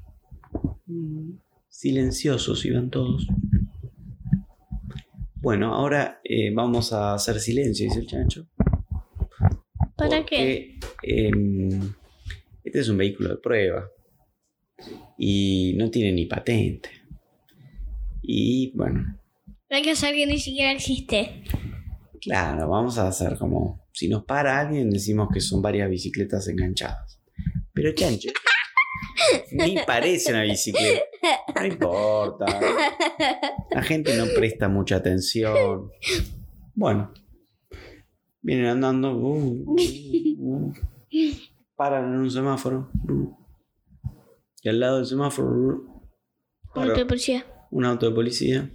[1.69, 3.27] Silenciosos iban todos.
[5.35, 8.47] Bueno, ahora eh, vamos a hacer silencio, dice el chancho.
[9.95, 10.79] ¿Para qué?
[11.03, 11.93] em,
[12.63, 13.87] este es un vehículo de prueba.
[15.19, 16.89] Y no tiene ni patente.
[18.23, 19.19] Y bueno,
[19.69, 21.43] Hay que hacer que ni siquiera existe.
[22.19, 23.85] Claro, vamos a hacer como.
[23.93, 27.20] Si nos para alguien, decimos que son varias bicicletas enganchadas.
[27.73, 28.29] Pero chancho,
[29.51, 31.01] ni parece una bicicleta.
[31.55, 32.45] No importa.
[33.71, 35.91] La gente no presta mucha atención.
[36.75, 37.13] Bueno,
[38.41, 39.13] vienen andando.
[39.15, 39.77] uh, uh,
[40.39, 40.73] uh,
[41.75, 42.89] paran en un semáforo.
[44.63, 45.49] y al lado del semáforo,
[46.69, 47.45] Como para te policía.
[47.71, 48.71] un auto de policía.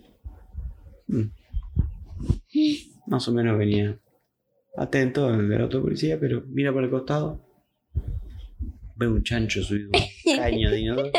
[1.09, 1.23] Mm.
[3.07, 4.01] Más o menos venía
[4.77, 7.46] atento el del auto de policía, pero mira por el costado.
[8.97, 11.11] Ve un chancho subido un caño de inodoro.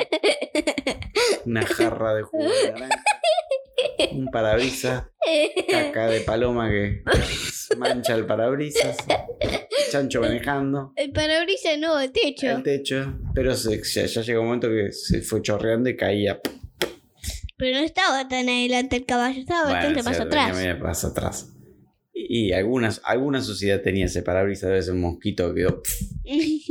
[1.46, 3.04] Una jarra de jugo de naranja.
[4.12, 5.04] Un parabrisas.
[5.70, 7.04] Caca de paloma que
[7.78, 8.98] mancha el parabrisas.
[9.92, 10.92] Chancho manejando.
[10.96, 12.48] El parabrisas no, el techo.
[12.50, 13.20] El techo.
[13.36, 16.40] Pero se- ya, ya llegó un momento que se fue chorreando y caía.
[17.58, 20.80] Pero no estaba tan adelante el caballo, estaba bastante más atrás.
[20.80, 21.54] más atrás.
[22.13, 25.82] Y, algunas, alguna sociedad tenía ese parabrisas, debe ser un mosquito que quedó.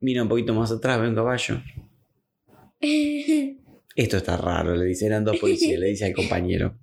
[0.00, 1.60] Mira un poquito más atrás, ve un caballo.
[3.96, 6.78] Esto está raro, le dice, eran dos policías, le dice al compañero.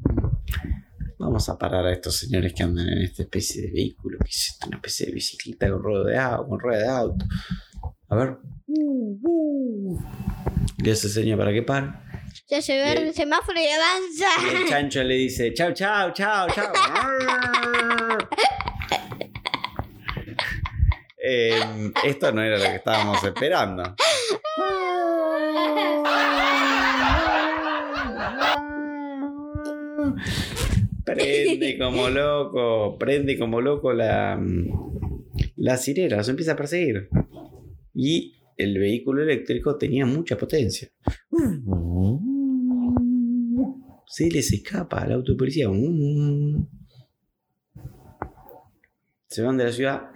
[1.17, 4.19] Vamos a parar a estos señores que andan en esta especie de vehículo.
[4.19, 4.67] ¿Qué es esto?
[4.67, 6.47] Una especie de bicicleta con rueda de auto.
[6.49, 7.25] Con rueda de auto.
[8.09, 8.37] A ver.
[10.83, 11.87] Le hace seña para que pare.
[12.47, 14.69] ya se ve el semáforo y Y el avanza.
[14.69, 16.71] chancho le dice, chao, chao, chao, chao.
[21.29, 23.83] Em, esto no era lo que estábamos esperando.
[31.03, 34.41] Prende como loco, prende como loco la,
[35.57, 37.09] la sirena, se empieza a perseguir.
[37.93, 40.89] Y el vehículo eléctrico tenía mucha potencia.
[44.05, 45.67] Se les escapa al auto de policía.
[49.27, 50.11] Se van de la ciudad,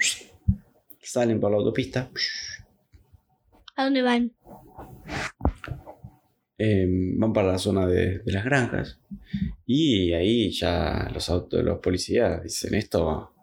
[1.01, 2.09] salen por la autopista,
[3.75, 4.31] ¿A dónde van?
[6.57, 6.85] eh,
[7.17, 8.99] van para la zona de, de las granjas.
[9.65, 13.33] Y ahí ya los autos los policías dicen esto.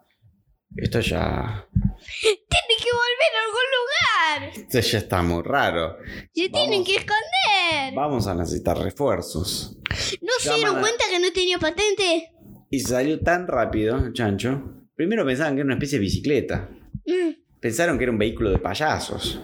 [0.75, 1.67] Esto ya.
[2.21, 4.59] Tiene que volver a algún lugar.
[4.67, 5.97] Esto ya está muy raro.
[6.33, 7.93] Se tienen que esconder.
[7.95, 9.77] Vamos a necesitar refuerzos.
[10.21, 12.31] ¿No se dieron a- cuenta que no tenía patente?
[12.69, 14.85] Y salió tan rápido, chancho.
[14.95, 16.69] Primero pensaban que era una especie de bicicleta.
[17.05, 17.31] Mm.
[17.59, 19.41] Pensaron que era un vehículo de payasos.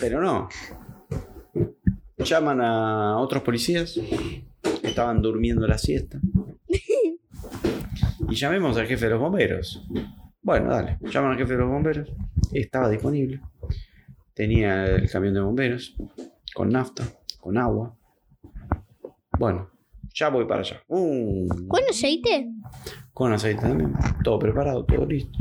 [0.00, 0.48] Pero no.
[2.18, 3.94] Llaman a otros policías.
[3.94, 6.20] que Estaban durmiendo la siesta.
[8.28, 9.86] Y llamemos al jefe de los bomberos.
[10.40, 10.98] Bueno, dale.
[11.02, 12.10] Llaman al jefe de los bomberos.
[12.52, 13.40] Estaba disponible.
[14.34, 15.94] Tenía el camión de bomberos.
[16.54, 17.04] Con nafta.
[17.40, 17.94] Con agua.
[19.38, 19.70] Bueno,
[20.14, 20.82] ya voy para allá.
[20.88, 22.48] Uh, ¿Con aceite?
[23.12, 23.92] con aceite también.
[24.24, 25.38] Todo preparado, todo listo.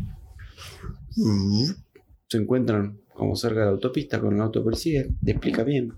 [2.31, 5.03] Se encuentran como cerca de la autopista con el auto policía.
[5.21, 5.91] Le explica bien.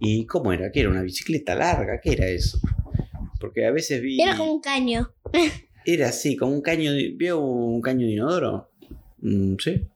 [0.00, 0.72] ¿Y cómo era?
[0.72, 0.88] ¿Qué era?
[0.88, 2.00] ¿Una bicicleta larga?
[2.02, 2.58] ¿Qué era eso?
[3.38, 4.18] Porque a veces vi.
[4.22, 5.12] Era como un caño.
[5.84, 6.92] Era así, como un caño.
[6.92, 8.70] de- ¿Vio un caño de inodoro?
[9.20, 9.86] Mm, sí.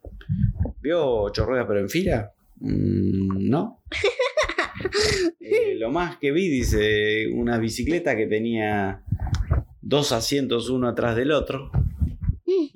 [0.83, 2.31] ¿Vio ocho ruedas pero en fila?
[2.61, 3.83] Mm, no.
[5.41, 9.03] Eh, lo más que vi, dice, una bicicleta que tenía
[9.81, 11.71] dos asientos uno atrás del otro.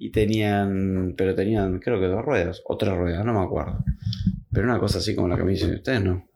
[0.07, 3.85] Y tenían, pero tenían, creo que dos ruedas, o tres ruedas, no me acuerdo.
[4.53, 6.29] Pero una cosa así como la que me dicen ustedes, ¿no?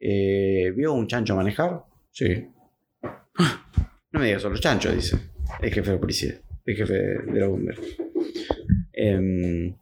[0.00, 1.82] Eh, ¿Vio un chancho manejar?
[2.10, 2.46] Sí.
[4.10, 5.18] No me digas solo chancho, dice
[5.60, 7.84] el jefe de la policía, el jefe de los bomberos.
[8.90, 9.74] Em,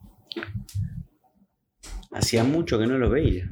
[2.10, 3.48] hacía mucho que no los veía.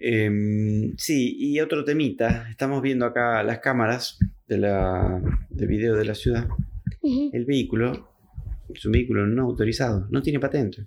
[0.00, 2.48] Em, sí, y otro temita.
[2.48, 6.48] Estamos viendo acá las cámaras de, la, de video de la ciudad.
[7.02, 8.14] El vehículo
[8.74, 10.86] es un vehículo no autorizado, no tiene patente.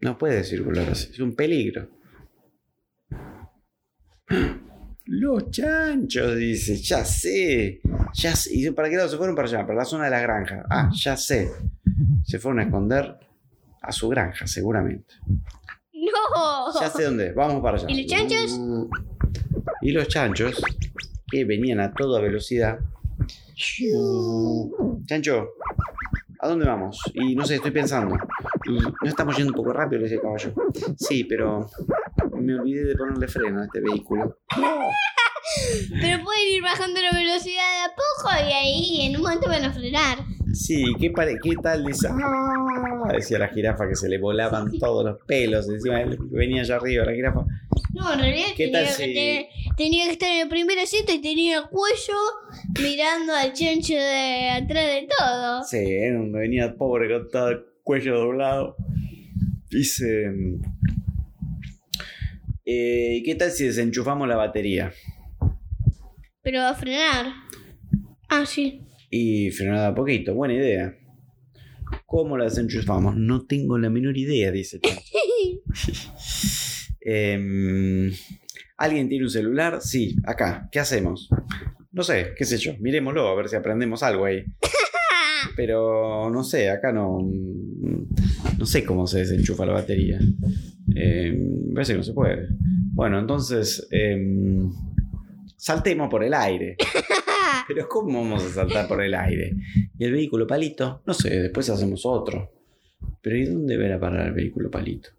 [0.00, 1.88] No puede circular así, es un peligro.
[5.06, 7.80] Los chanchos, dice, ya sé.
[8.14, 8.50] Ya sé.
[8.54, 9.66] ¿Y para qué lado se fueron para allá?
[9.66, 10.64] Para la zona de la granja.
[10.70, 11.50] Ah, ya sé.
[12.24, 13.18] Se fueron a esconder
[13.82, 15.14] a su granja, seguramente.
[15.92, 16.80] No.
[16.80, 17.32] Ya sé dónde.
[17.32, 17.86] Vamos para allá.
[17.90, 18.60] ¿Y los chanchos?
[19.82, 20.62] Y los chanchos,
[21.30, 22.78] que venían a toda velocidad.
[25.06, 25.48] Chancho,
[26.40, 27.00] ¿a dónde vamos?
[27.14, 28.16] Y no sé, estoy pensando.
[28.66, 30.54] Y no estamos yendo un poco rápido, le decía el caballo.
[30.96, 31.68] Sí, pero
[32.40, 34.38] me olvidé de ponerle freno a este vehículo.
[36.00, 39.64] Pero pueden ir bajando la velocidad de a poco y ahí en un momento van
[39.64, 40.18] a frenar.
[40.52, 41.84] Sí, ¿qué, pare- qué tal?
[41.84, 46.00] Dice, "Ah", decía la jirafa que se le volaban todos los pelos encima.
[46.00, 47.44] él Venía allá arriba la jirafa.
[47.92, 51.12] No, en realidad ¿Qué tenía, tal que si- tenía que estar en el primer asiento
[51.12, 52.14] y tenía el cuello
[52.80, 55.62] mirando al chancho de atrás de todo.
[55.64, 55.78] Sí,
[56.10, 58.76] un- venía pobre con todo el cuello doblado.
[59.70, 60.30] Dice.
[62.64, 64.92] Eh, ¿Qué tal si desenchufamos la batería?
[66.42, 67.26] Pero a frenar.
[68.28, 68.80] Ah, sí.
[69.10, 70.94] Y frenar a poquito, buena idea.
[72.06, 73.16] ¿Cómo la desenchufamos?
[73.16, 74.80] No tengo la menor idea, dice
[77.04, 78.10] Em,
[78.76, 79.80] ¿Alguien tiene un celular?
[79.80, 80.68] Sí, acá.
[80.72, 81.28] ¿Qué hacemos?
[81.92, 82.72] No sé, qué sé yo.
[82.80, 84.44] Miremoslo a ver si aprendemos algo ahí.
[85.56, 87.18] Pero no sé, acá no.
[88.58, 90.18] No sé cómo se desenchufa la batería.
[90.96, 91.38] Eh,
[91.74, 92.48] parece que no se puede.
[92.92, 93.86] Bueno, entonces.
[93.90, 94.72] em,
[95.56, 96.76] saltemos por el aire.
[97.68, 99.52] Pero ¿cómo vamos a saltar por el aire?
[99.98, 101.02] ¿Y el vehículo palito?
[101.06, 102.50] No sé, después hacemos otro.
[103.22, 105.10] Pero ¿y dónde verá parar el vehículo palito?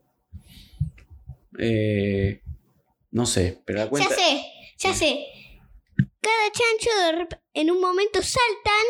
[1.59, 2.41] Eh,
[3.11, 4.09] no sé, pero la cuenta.
[4.09, 4.45] Ya sé,
[4.77, 5.25] ya sé.
[6.21, 8.85] Cada chancho en un momento saltan,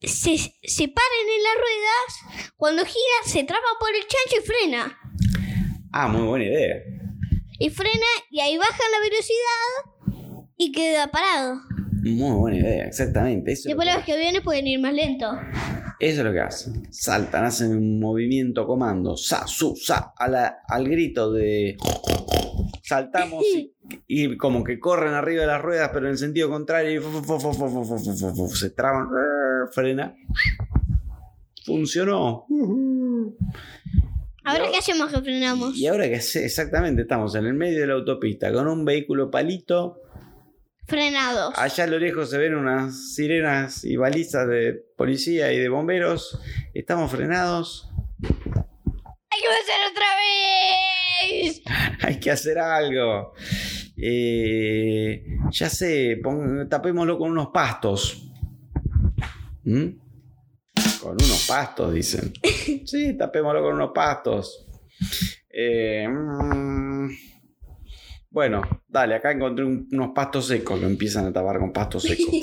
[0.00, 4.98] se, se paran en las ruedas, cuando gira se traba por el chancho y frena.
[5.92, 6.76] Ah, muy buena idea.
[7.58, 11.60] Y frena y ahí bajan la velocidad y queda parado.
[12.02, 13.52] Muy buena idea, exactamente.
[13.52, 15.38] Eso, Después los que vienen pueden ir más lento.
[16.02, 16.92] Eso es lo que hacen.
[16.92, 19.16] Saltan, hacen un movimiento comando.
[19.16, 21.76] Sa, su, sa, a la, al grito de.
[22.82, 23.44] Saltamos
[24.08, 27.00] y, como que corren arriba de las ruedas, pero en el sentido contrario.
[27.00, 29.10] Y se traban.
[29.70, 30.12] Frena.
[31.64, 32.46] Funcionó.
[34.42, 35.76] Ahora, qué hacemos que frenamos.
[35.76, 39.30] Y ahora qué hacemos, exactamente, estamos en el medio de la autopista con un vehículo
[39.30, 40.01] palito
[40.86, 41.54] Frenados.
[41.56, 46.40] Allá a lo lejos se ven unas sirenas y balizas de policía y de bomberos.
[46.74, 47.88] Estamos frenados.
[48.22, 51.62] ¡Hay que hacer otra vez!
[52.02, 53.32] Hay que hacer algo.
[53.96, 58.28] Eh, ya sé, pon- tapémoslo con unos pastos.
[59.64, 59.86] ¿Mm?
[61.00, 62.32] Con unos pastos, dicen.
[62.86, 64.66] Sí, tapémoslo con unos pastos.
[65.48, 67.08] Eh, mm,
[68.32, 70.80] bueno, dale, acá encontré un- unos pastos secos.
[70.80, 72.26] Lo empiezan a tapar con pastos secos.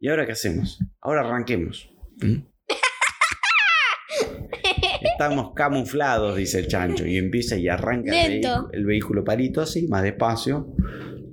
[0.00, 0.78] ¿Y ahora qué hacemos?
[1.00, 1.88] Ahora arranquemos.
[2.20, 2.38] ¿Mm?
[5.02, 7.06] Estamos camuflados, dice el chancho.
[7.06, 10.74] Y empieza y arranca el, vehicu- el vehículo palito así, más despacio.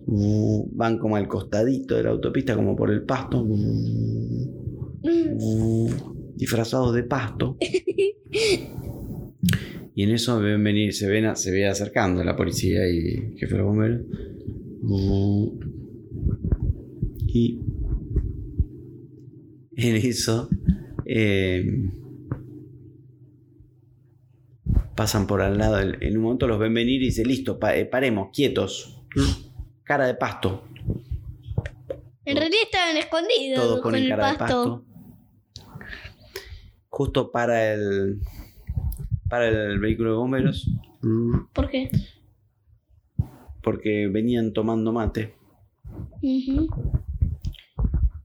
[0.06, 3.42] Uh, Van como al costadito de la autopista, como por el pasto.
[3.42, 5.90] Uh, uh,
[6.36, 7.58] Disfrazados de pasto.
[10.00, 13.58] Y en eso ven venir, se ven, se ve acercando la policía y jefe de
[13.58, 14.02] los bomberos.
[17.28, 17.60] Y
[19.76, 20.48] en eso
[21.06, 21.66] eh,
[24.96, 25.82] pasan por al lado.
[25.82, 29.04] En un momento los ven venir y dice, listo, pa- eh, paremos, quietos.
[29.84, 30.64] Cara de pasto.
[32.24, 34.46] En realidad estaban escondidos Todos con el cara pasto.
[34.46, 34.86] de pasto.
[36.88, 38.20] Justo para el
[39.30, 40.70] para el vehículo de bomberos.
[41.54, 41.90] ¿Por qué?
[43.62, 45.36] Porque venían tomando mate.
[46.22, 46.68] Ujú.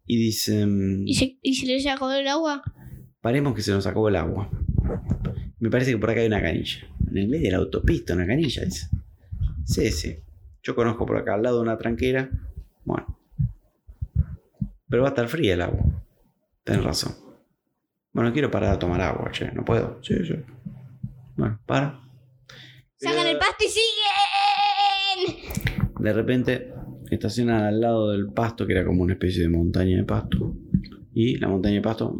[0.07, 1.07] Y dicen.
[1.07, 2.63] ¿Y, se, ¿Y se les acabó el agua?
[3.21, 4.51] Paremos que se nos acabó el agua.
[5.59, 6.87] Me parece que por acá hay una canilla.
[7.11, 8.89] En el medio de la autopista, una canilla, dice.
[9.65, 10.17] Sí, sí.
[10.63, 12.31] Yo conozco por acá, al lado de una tranquera.
[12.85, 13.19] Bueno.
[14.89, 15.85] Pero va a estar fría el agua.
[16.65, 17.13] Tienes razón.
[18.13, 19.51] Bueno, quiero parar a tomar agua, che.
[19.53, 19.99] No puedo.
[20.03, 20.35] Sí, sí.
[21.37, 22.01] Bueno, para.
[22.97, 25.45] Sacan el pasto y siguen.
[25.99, 26.73] De repente
[27.11, 30.55] estacionan al lado del pasto, que era como una especie de montaña de pasto.
[31.13, 32.17] Y la montaña de pasto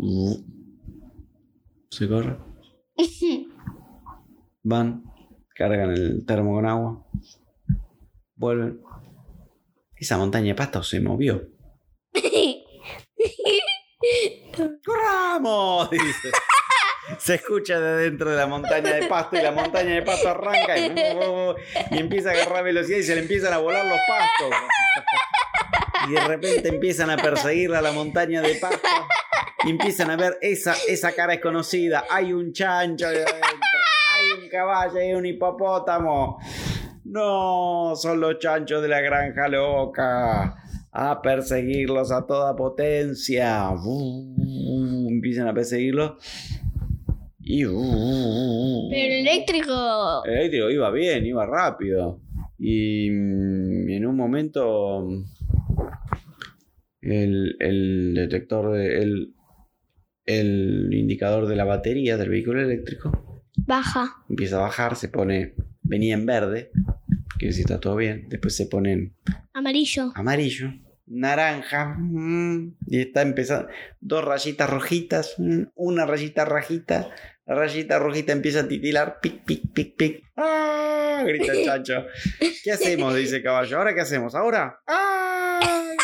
[1.91, 2.39] se corre.
[4.63, 5.05] Van,
[5.55, 7.07] cargan el termo con agua,
[8.35, 8.81] vuelven.
[9.97, 11.49] Esa montaña de pasto se movió.
[14.85, 15.91] ¡Corramos!
[15.93, 16.31] Dice.
[17.19, 20.79] Se escucha de dentro de la montaña de pasto y la montaña de pasto arranca
[20.79, 20.93] y,
[21.91, 24.51] y empieza a agarrar velocidad y se le empiezan a volar los pastos.
[26.09, 28.89] Y de repente empiezan a perseguirla a la montaña de pasto
[29.65, 32.05] y empiezan a ver esa, esa cara desconocida.
[32.11, 33.41] Hay un chancho ahí adentro,
[34.15, 36.39] hay un caballo, hay un hipopótamo.
[37.05, 40.57] No, son los chanchos de la granja loca.
[40.97, 43.71] A perseguirlos a toda potencia.
[43.71, 46.13] Uh, empiezan a perseguirlos.
[47.47, 50.25] Y uh, Pero el eléctrico.
[50.25, 52.21] el eléctrico iba bien, iba rápido.
[52.59, 55.07] Y mm, en un momento
[57.01, 59.35] el, el detector de, el,
[60.25, 64.25] el indicador de la batería del vehículo eléctrico Baja.
[64.29, 66.71] empieza a bajar, se pone, venía en verde,
[67.39, 69.17] que si está todo bien, después se pone en
[69.53, 70.13] Amarillo.
[70.15, 70.73] amarillo,
[71.07, 73.69] naranja, mm, y está empezando,
[74.01, 77.11] dos rayitas rojitas, mm, una rayita rajita,
[77.47, 81.23] la rayita rojita empieza a titilar, pic, pic, pic, pic, ¡Ah!
[81.27, 82.07] grita el chancho.
[82.63, 83.15] ¿Qué hacemos?
[83.15, 83.79] Dice el caballo.
[83.79, 84.35] ¿Ahora qué hacemos?
[84.35, 84.81] ¿Ahora?
[84.87, 85.97] ¡Ay!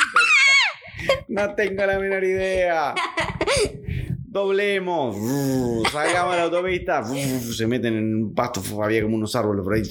[1.28, 2.95] No tengo la menor idea.
[4.18, 5.16] Doblemos,
[5.91, 9.82] salgamos a la autopista, se meten en un pasto, había como unos árboles por ahí,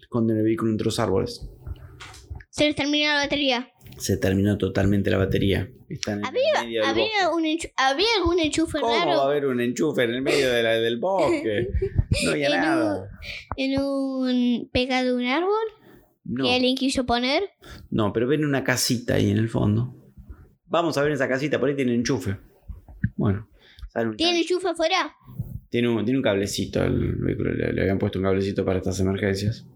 [0.00, 1.46] esconden el vehículo entre los árboles.
[2.48, 3.73] Se les terminó la batería.
[3.98, 5.68] Se terminó totalmente la batería.
[5.88, 7.44] Están en el medio ¿Había, un
[7.76, 10.98] ¿Había algún enchufe ¿Cómo va a haber un enchufe en el medio de la- del
[10.98, 11.68] bosque?
[12.24, 13.08] No había En un- nada.
[13.56, 15.64] en un pegado de un árbol
[16.24, 17.44] No, que alguien quiso poner?
[17.90, 19.94] no, pero ven una casita ahí en el fondo.
[20.66, 22.36] Vamos a ver esa casita, por ahí tiene enchufe.
[23.16, 23.48] Bueno,
[23.92, 25.14] sale un ¿Tiene enchufe afuera?
[25.70, 28.98] Tiene un, tiene un cablecito el vehículo, le, le habían puesto un cablecito para estas
[29.00, 29.66] emergencias.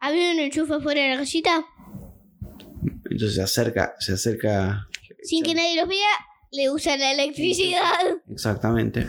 [0.00, 1.64] ¿Había un enchufe afuera de la casita?
[2.82, 4.88] Entonces se acerca, se acerca.
[5.22, 6.10] Sin que nadie los vea,
[6.52, 7.82] le usan la electricidad.
[8.30, 9.06] Exactamente.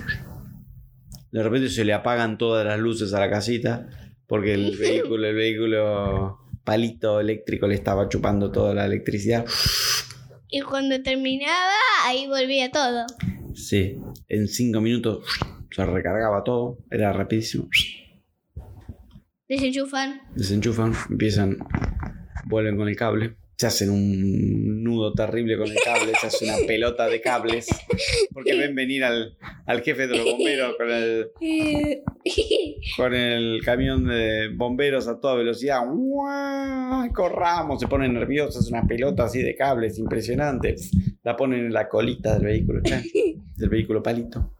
[1.31, 3.87] De repente se le apagan todas las luces a la casita
[4.27, 9.45] porque el vehículo, el vehículo palito eléctrico le estaba chupando toda la electricidad.
[10.47, 11.73] Y cuando terminaba,
[12.05, 13.05] ahí volvía todo.
[13.53, 13.97] Sí,
[14.27, 15.25] en cinco minutos
[15.71, 17.67] se recargaba todo, era rapidísimo.
[19.47, 20.21] Desenchufan.
[20.35, 21.57] Desenchufan, empiezan,
[22.45, 26.55] vuelven con el cable, se hacen un nudo terrible con el cable, se hace una
[26.67, 27.67] pelota de cables,
[28.31, 29.35] porque ven venir al,
[29.65, 31.31] al jefe de los bomberos con el,
[32.95, 35.81] con el camión de bomberos a toda velocidad.
[35.85, 37.11] ¡Guau!
[37.11, 40.77] Corramos, se ponen nerviosos, una pelota así de cables impresionante.
[41.23, 43.03] La ponen en la colita del vehículo, che,
[43.57, 44.55] del vehículo palito.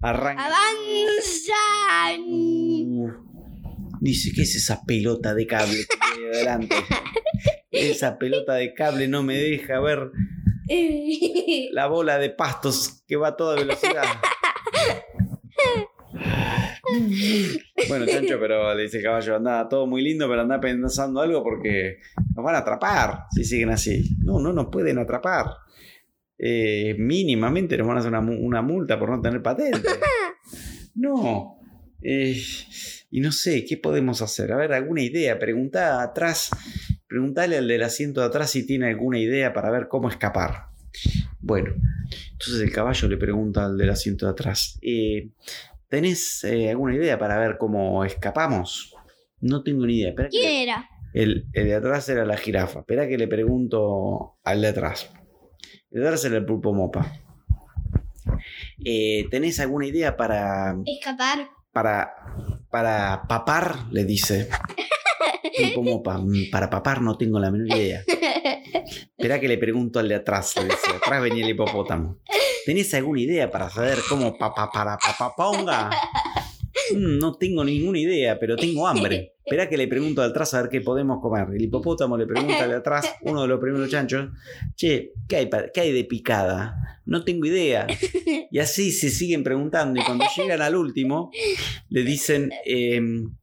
[0.00, 0.46] Arranca.
[0.46, 2.24] ¡Avanzan!
[4.00, 6.76] Dice, ¿qué es esa pelota de cable que tiene adelante?
[7.70, 10.10] Esa pelota de cable no me deja ver
[11.72, 14.04] la bola de pastos que va a toda velocidad.
[17.88, 21.42] Bueno, Chancho, pero le dice el caballo, anda todo muy lindo, pero anda pensando algo
[21.42, 21.98] porque
[22.34, 24.16] nos van a atrapar si siguen así.
[24.20, 25.46] No, no nos pueden atrapar.
[26.38, 29.88] Eh, mínimamente nos van a hacer una, una multa por no tener patente.
[30.94, 31.58] No.
[32.02, 32.40] Eh,
[33.10, 34.52] y no sé, ¿qué podemos hacer?
[34.52, 35.38] A ver, alguna idea.
[35.38, 36.50] Preguntá atrás.
[37.08, 40.66] Preguntale al del asiento de atrás si tiene alguna idea para ver cómo escapar.
[41.40, 41.74] Bueno,
[42.32, 44.78] entonces el caballo le pregunta al del asiento de atrás.
[44.82, 45.30] eh,
[45.88, 48.94] ¿Tenés eh, alguna idea para ver cómo escapamos?
[49.40, 50.14] No tengo ni idea.
[50.14, 50.86] Que ¿Quién era?
[51.14, 52.80] el, el de atrás era la jirafa.
[52.80, 55.10] Espera que le pregunto al de atrás.
[55.90, 57.10] El de atrás era el pulpo mopa.
[58.84, 61.48] Eh, ¿Tenés alguna idea para, Escapar.
[61.72, 62.12] para,
[62.70, 63.86] para papar?
[63.90, 64.48] Le dice.
[65.82, 66.18] Mopa.
[66.22, 68.02] "Mm, Para papar no tengo la menor idea.
[69.16, 70.54] Espera que le pregunto al de atrás.
[70.56, 70.90] Le dice.
[70.96, 72.18] Atrás venía el hipopótamo.
[72.64, 75.90] ¿Tenés alguna idea para saber cómo papá para papaponga?
[76.94, 79.34] Mm, no tengo ninguna idea, pero tengo hambre.
[79.44, 81.46] Espera que le pregunto al atrás a ver qué podemos comer.
[81.54, 84.28] El hipopótamo le pregunta al de atrás, uno de los primeros chanchos,
[84.76, 87.00] che, ¿qué hay, pa- qué hay de picada?
[87.06, 87.86] No tengo idea.
[88.50, 91.30] Y así se siguen preguntando y cuando llegan al último,
[91.88, 93.34] le dicen, em,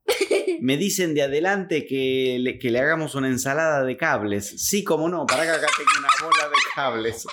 [0.60, 4.54] me dicen de adelante que le, que le hagamos una ensalada de cables.
[4.58, 7.26] Sí, como no, para que acá tengo una bola de cables.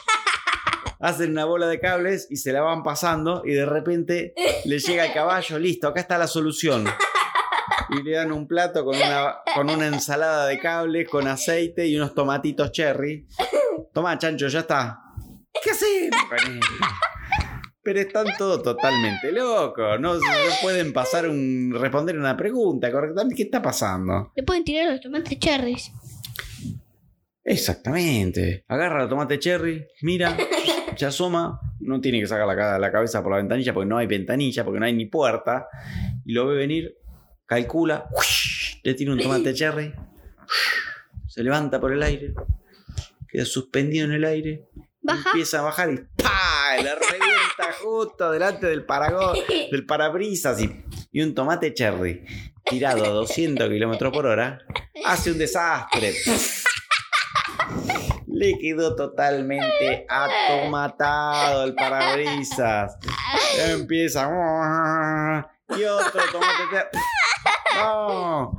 [1.01, 5.07] Hacen una bola de cables y se la van pasando y de repente le llega
[5.07, 6.87] el caballo, listo, acá está la solución.
[7.91, 11.97] Y le dan un plato con una, con una ensalada de cables, con aceite y
[11.97, 13.26] unos tomatitos cherry.
[13.93, 15.01] Toma, chancho, ya está.
[15.62, 16.16] ¿Qué esto?
[17.85, 19.99] Pero están todos totalmente locos.
[20.01, 20.20] No, no
[20.62, 23.35] pueden pasar un, responder una pregunta correctamente.
[23.37, 24.33] ¿Qué está pasando?
[24.37, 25.91] Le pueden tirar los tomates cherries.
[27.45, 28.64] Exactamente.
[28.68, 30.37] Agarra el tomate cherry, mira,
[30.97, 33.99] se asoma, no tiene que sacar la, ca- la cabeza por la ventanilla porque no
[33.99, 35.66] hay ventanilla, porque no hay ni puerta,
[36.24, 36.95] y lo ve venir,
[37.47, 38.07] calcula,
[38.85, 39.93] le tira un tomate cherry,
[41.26, 42.33] se levanta por el aire,
[43.28, 44.68] queda suspendido en el aire,
[45.01, 45.30] Baja.
[45.30, 46.76] empieza a bajar y ¡pa!
[46.76, 47.41] le revienta
[47.82, 49.34] justo delante del, parago-
[49.70, 52.24] del parabrisas y, y un tomate cherry
[52.64, 54.59] tirado a 200 kilómetros por hora
[55.05, 56.14] hace un desastre.
[58.26, 62.96] Le quedó totalmente atomatado el parabrisas.
[63.68, 64.28] Empieza.
[65.76, 66.88] Y otro tomate cherry.
[67.76, 68.53] No.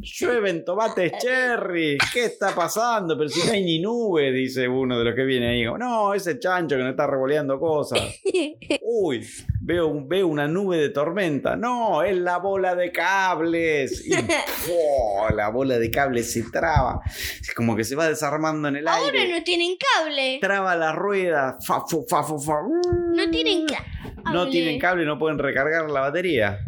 [0.00, 1.98] Llueven tomates cherry.
[2.12, 3.16] ¿Qué está pasando?
[3.16, 5.64] Pero si no hay ni nube, dice uno de los que viene ahí.
[5.78, 8.00] No, ese chancho que nos está revoleando cosas.
[8.82, 9.26] Uy,
[9.60, 11.54] veo, veo una nube de tormenta.
[11.56, 14.06] No, es la bola de cables.
[14.06, 15.30] Y ¡fua!
[15.34, 17.00] la bola de cables se traba.
[17.06, 19.38] Es como que se va desarmando en el Ahora aire.
[19.38, 20.38] no tienen cable.
[20.40, 21.58] Traba la rueda.
[21.60, 21.84] Fa.
[21.90, 24.00] No tienen cable.
[24.32, 26.60] No tienen cable, no pueden recargar la batería.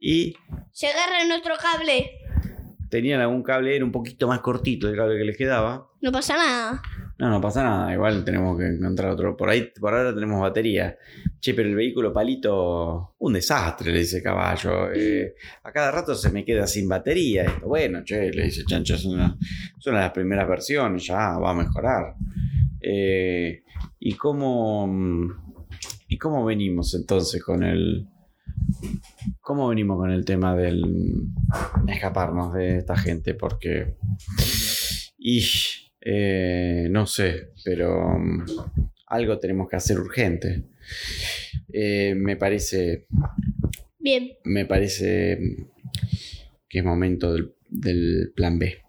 [0.00, 0.34] Y
[0.72, 2.10] Se agarran otro cable.
[2.88, 5.88] tenían algún cable, era un poquito más cortito el cable que les quedaba.
[6.00, 6.82] No pasa nada.
[7.18, 9.36] No, no pasa nada, igual tenemos que encontrar otro.
[9.36, 10.96] Por ahí, por ahora tenemos batería.
[11.40, 14.92] Che, pero el vehículo palito, un desastre, le dice caballo.
[14.92, 15.34] Eh,
[15.64, 17.66] a cada rato se me queda sin batería esto.
[17.66, 19.36] Bueno, che, le dice Chancho, es una,
[19.84, 22.14] de las primeras versiones, ya va a mejorar.
[22.80, 23.64] Eh,
[23.98, 24.86] ¿Y cómo.
[24.86, 25.30] mm,
[26.06, 28.06] ¿Y cómo venimos entonces con el.
[29.40, 31.26] ¿Cómo venimos con el tema del
[31.86, 33.34] escaparnos de esta gente?
[33.34, 33.94] Porque.
[35.18, 35.44] Y.
[36.00, 38.18] eh, no sé, pero.
[38.18, 38.44] mm,
[39.06, 40.64] algo tenemos que hacer urgente.
[41.72, 43.06] Eh, me parece.
[43.98, 44.32] Bien.
[44.44, 45.38] Me parece.
[46.68, 48.82] que es momento del, del plan B.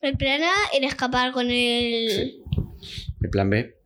[0.00, 2.10] El plan A era escapar con el.
[2.10, 2.42] Sí.
[3.20, 3.76] El plan B.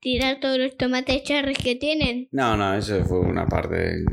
[0.00, 2.28] Tirar todos los tomates cherries que tienen.
[2.32, 4.04] No, no, eso fue una parte.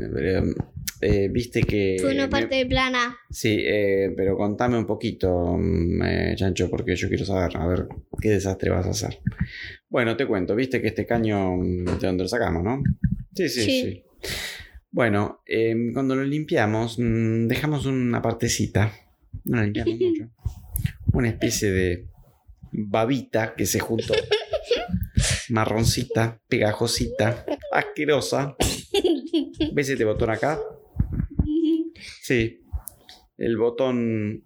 [1.00, 1.96] eh, Viste que.
[2.00, 3.16] Fue una me- parte del plan A.
[3.30, 7.86] Sí, eh, pero contame un poquito, mm, eh, Chancho, porque yo quiero saber, a ver,
[8.20, 9.20] qué desastre vas a hacer.
[9.88, 12.82] Bueno, te cuento, viste que este caño, mm, de donde lo sacamos, ¿no?
[13.34, 13.80] Sí, sí, sí.
[13.82, 14.04] Sí.
[14.90, 18.92] Bueno, em, cuando lo limpiamos, mm, dejamos una partecita,
[19.44, 20.30] no la limpiamos mucho,
[21.12, 22.06] una especie de
[22.72, 24.14] babita que se juntó,
[25.50, 28.56] marroncita, pegajosita, asquerosa.
[29.72, 30.60] ¿Ves este botón acá?
[32.22, 32.62] Sí.
[33.36, 34.44] El botón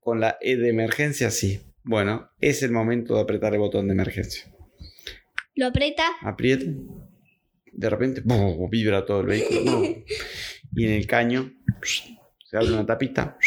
[0.00, 1.60] con la E de emergencia, sí.
[1.84, 4.52] Bueno, es el momento de apretar el botón de emergencia.
[5.54, 6.04] Lo aprieta.
[6.22, 6.66] Aprieta.
[7.72, 8.22] De repente,
[8.70, 9.82] vibra todo el vehículo.
[10.74, 11.52] Y en el caño
[12.44, 13.38] se abre una tapita,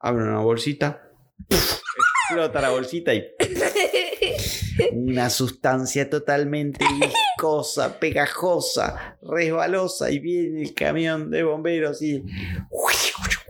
[0.00, 1.10] abre una bolsita,
[1.48, 3.24] explota la bolsita y
[4.92, 12.22] una sustancia totalmente viscosa, pegajosa, resbalosa y viene el camión de bomberos y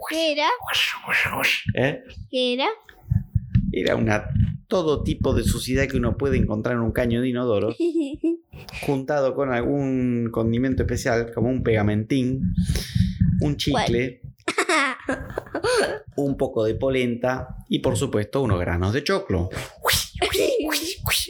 [0.08, 0.48] ¿Qué era?
[1.74, 2.02] ¿Eh?
[2.30, 2.66] ¿Qué era?
[3.72, 4.24] era una
[4.66, 7.74] todo tipo de suciedad que uno puede encontrar en un caño de inodoro
[8.86, 12.54] juntado con algún condimento especial, como un pegamentín,
[13.40, 14.20] un chicle,
[16.16, 19.48] un poco de polenta y por supuesto unos granos de choclo.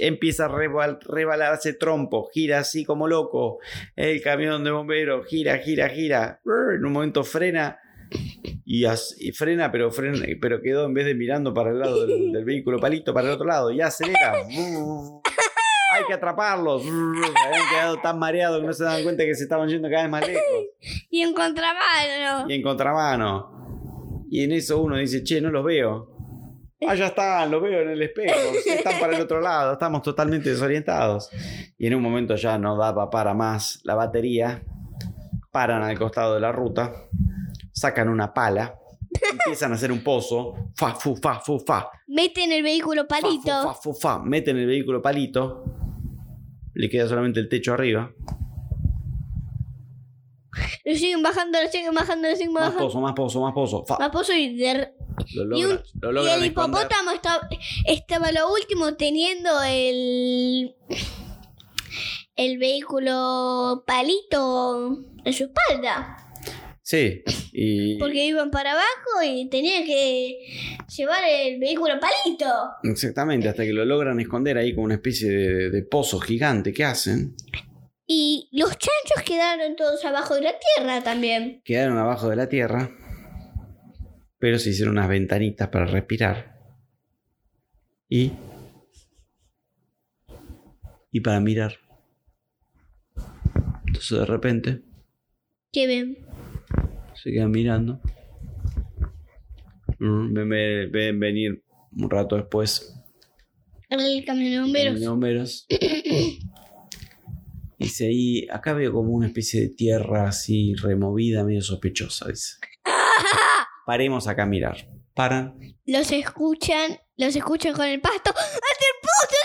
[0.01, 3.59] Empieza a rebal- rebalarse trompo, gira así como loco.
[3.97, 6.41] El camión de bomberos gira, gira, gira.
[6.77, 7.79] En un momento frena
[8.65, 12.07] y, as- y frena, pero frena, pero quedó en vez de mirando para el lado
[12.07, 14.35] del, del vehículo palito para el otro lado y acelera.
[15.91, 16.83] Hay que atraparlos.
[16.83, 20.11] Habían quedado tan mareados que no se daban cuenta que se estaban yendo cada vez
[20.11, 20.43] más lejos
[21.11, 22.45] Y en contramano.
[22.51, 24.27] y en contramano.
[24.31, 26.18] Y en eso uno dice, che, no los veo.
[26.87, 28.39] Ah, ya están, los veo en el espejo.
[28.67, 31.29] Están para el otro lado, estamos totalmente desorientados.
[31.77, 34.63] Y en un momento ya no daba para más la batería.
[35.51, 36.93] Paran al costado de la ruta,
[37.73, 38.79] sacan una pala,
[39.33, 40.71] empiezan a hacer un pozo.
[40.77, 41.91] Fa, fu, fa, fu, fa.
[42.07, 43.63] Meten el vehículo Fa, fu, palito.
[43.63, 44.19] fa, fu, fa.
[44.21, 45.65] Meten el vehículo palito.
[46.75, 48.13] Le queda solamente el techo arriba.
[50.85, 52.85] Lo siguen bajando, lo siguen bajando, lo siguen Más bajando.
[52.87, 53.85] pozo, más pozo, más pozo.
[53.85, 53.99] Fa.
[53.99, 54.93] Más pozo y, de-
[55.35, 57.49] Lo y, un- logra- lo y logran el hipopótamo estaba,
[57.87, 60.75] estaba lo último teniendo el
[62.37, 66.17] el vehículo palito en su espalda.
[66.83, 70.39] Sí, y Porque iban para abajo y tenían que
[70.97, 72.47] llevar el vehículo palito.
[72.85, 76.85] exactamente, hasta que lo logran esconder ahí con una especie de, de pozo gigante que
[76.87, 77.35] hacen,
[78.07, 81.61] Y los chanchos quedaron todos abajo de la tierra también.
[81.63, 82.91] quedaron abajo de la tierra,
[84.39, 86.59] pero se hicieron unas ventanitas para respirar.
[88.09, 88.33] Y
[91.11, 91.75] y para mirar.
[93.87, 94.83] Entonces de repente
[95.73, 96.19] Que ven.
[97.23, 98.01] se quedan mirando.
[99.99, 101.63] Mm, Ven, ven- ven venir
[101.97, 102.95] un rato después
[103.89, 105.01] El camión de bomberos.
[105.01, 105.67] de bomberos.
[107.79, 112.57] Dice ahí, acá veo como una especie de tierra así removida, medio sospechosa, dice.
[113.89, 114.87] Paremos acá a mirar.
[115.15, 115.59] Paran.
[115.87, 118.29] Los escuchan, los escuchan con el pasto.
[118.37, 119.39] ¡Hace el pozo!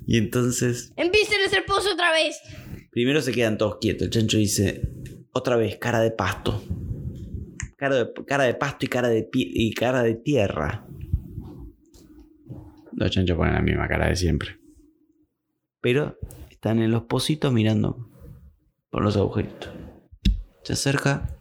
[0.06, 2.40] Y entonces, Empiezan a hacer pozo otra vez.
[2.90, 4.06] primero se quedan todos quietos.
[4.06, 4.88] El chancho dice,
[5.32, 6.64] otra vez, cara de pasto.
[7.76, 10.86] Cara de, cara de pasto y cara de, y cara de tierra.
[12.92, 14.58] Los chanchos ponen la misma cara de siempre.
[15.82, 16.16] Pero
[16.48, 18.08] están en los pocitos mirando
[18.88, 19.68] por los agujeritos.
[20.66, 21.38] Se acerca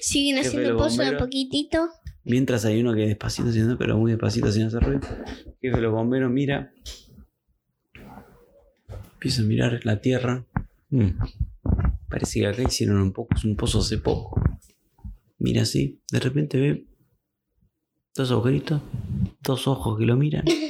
[0.00, 1.88] Siguen haciendo pozo de poquitito.
[2.22, 5.00] Mientras hay uno que despacito haciendo, pero muy despacito sin hacer ruido.
[5.60, 6.72] Jefe de los bomberos mira.
[9.14, 10.46] Empieza a mirar la tierra.
[10.90, 11.08] Mm.
[12.08, 14.40] Parece que acá hicieron un, poco, un pozo hace poco.
[15.38, 16.00] Mira así.
[16.12, 16.86] De repente ve
[18.14, 18.80] dos agujeritos,
[19.42, 20.44] dos ojos que lo miran.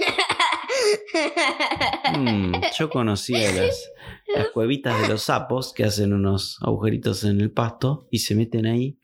[2.16, 3.90] Mm, yo conocía las,
[4.34, 8.66] las cuevitas de los sapos que hacen unos agujeritos en el pasto y se meten
[8.66, 8.98] ahí.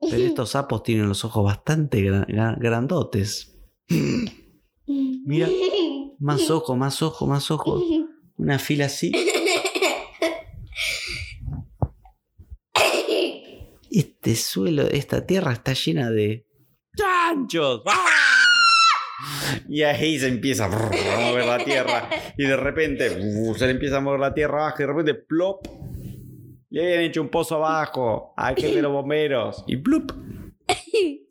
[0.00, 3.58] Pero estos sapos tienen los ojos bastante gra- gra- grandotes.
[4.86, 5.48] Mira,
[6.18, 7.82] más ojo, más ojo, más ojo.
[8.36, 9.12] Una fila así.
[13.90, 16.46] Este suelo, esta tierra está llena de
[16.96, 17.82] chanchos.
[17.86, 18.29] ¡Ah!
[19.68, 22.08] Y ahí se empieza a mover la tierra.
[22.36, 24.82] Y de repente se le empieza a mover la tierra abajo.
[24.82, 25.66] Y de repente, plop.
[26.70, 28.32] Le habían hecho un pozo abajo.
[28.36, 29.64] Al jefe de los bomberos.
[29.66, 30.12] Y plup.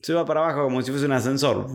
[0.01, 1.67] Se va para abajo como si fuese un ascensor.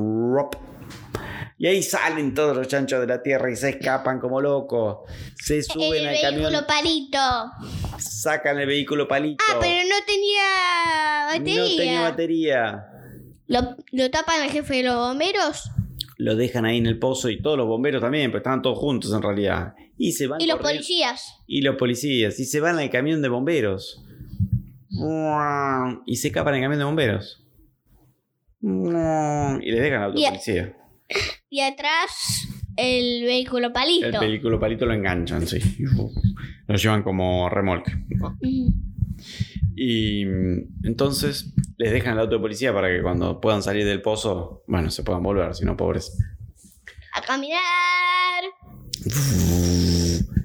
[1.57, 5.09] Y ahí salen todos los chanchos de la tierra y se escapan como locos.
[5.37, 7.19] Se suben el al camión, vehículo palito.
[7.99, 9.45] sacan el vehículo palito.
[9.49, 11.63] Ah, pero no tenía batería.
[11.63, 12.87] No tenía batería.
[13.47, 15.71] ¿Lo, lo tapan al jefe de los bomberos?
[16.17, 19.13] Lo dejan ahí en el pozo y todos los bomberos también, pero estaban todos juntos
[19.13, 19.75] en realidad.
[19.97, 21.43] Y se van Y los policías.
[21.47, 22.39] Y los policías.
[22.39, 24.05] Y se van al camión de bomberos.
[26.07, 27.45] Y se escapan en el camión de bomberos.
[28.63, 30.77] Y les dejan al auto Y policía.
[31.51, 34.07] Y atrás el vehículo palito.
[34.07, 35.59] El vehículo palito lo enganchan, sí.
[36.67, 37.93] Lo llevan como remolque.
[39.77, 44.03] Y mm, entonces les dejan el auto de policía para que cuando puedan salir del
[44.03, 46.17] pozo, bueno, se puedan volver, si no, pobres.
[47.13, 48.45] A caminar.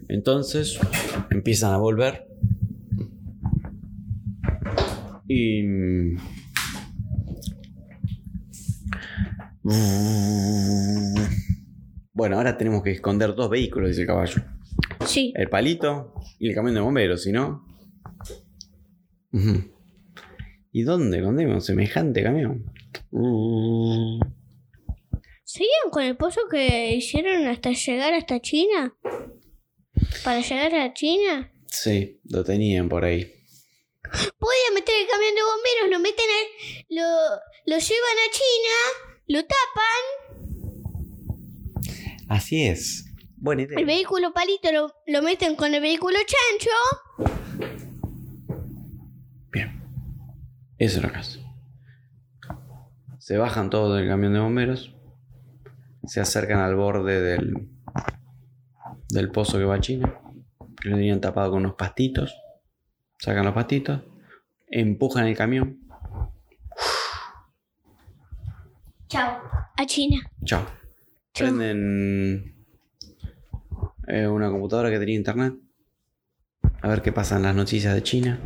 [0.07, 0.79] Entonces
[1.29, 2.27] empiezan a volver.
[5.27, 6.15] Y.
[12.13, 14.41] Bueno, ahora tenemos que esconder dos vehículos, dice el caballo.
[15.05, 15.31] Sí.
[15.35, 17.68] El palito y el camión de bomberos, si no.
[19.31, 19.63] Ujú.
[20.71, 22.65] ¿Y dónde escondemos semejante camión?
[23.11, 24.19] Uh.
[25.43, 28.95] ¿Seguían con el pozo que hicieron hasta llegar hasta China?
[30.23, 31.51] ¿Para llegar a China?
[31.67, 33.21] Sí, lo tenían por ahí.
[34.03, 37.03] Podían meter el camión de bomberos, lo meten al- lo,
[37.65, 38.75] lo llevan a China,
[39.27, 40.03] lo tapan,
[42.27, 43.05] Así es.
[43.37, 43.79] Buena idea.
[43.79, 47.31] el vehículo palito lo, lo meten con el vehículo chancho.
[50.79, 51.45] Eso es lo que hace.
[53.17, 54.95] Se bajan todos del camión de bomberos.
[56.05, 57.67] Se acercan al borde del,
[59.09, 60.15] del pozo que va a China.
[60.81, 62.33] Que lo tenían tapado con unos pastitos.
[63.17, 64.01] Sacan los pastitos.
[64.67, 65.81] Empujan el camión.
[69.09, 69.41] Chao.
[69.75, 70.31] A China.
[70.45, 70.65] Chao.
[71.33, 72.55] Prenden
[74.07, 75.55] eh, una computadora que tenía internet.
[76.81, 78.39] A ver qué pasa en las noticias de China.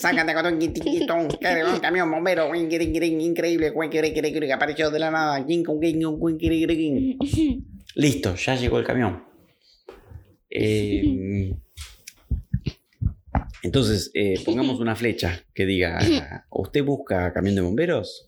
[0.00, 5.44] Sácate con un camión bombero, increíble, que apareció de la nada.
[7.96, 9.24] Listo, ya llegó el camión.
[10.48, 11.56] Eh,
[13.62, 18.26] entonces, eh, pongamos una flecha que diga, ¿usted busca camión de bomberos?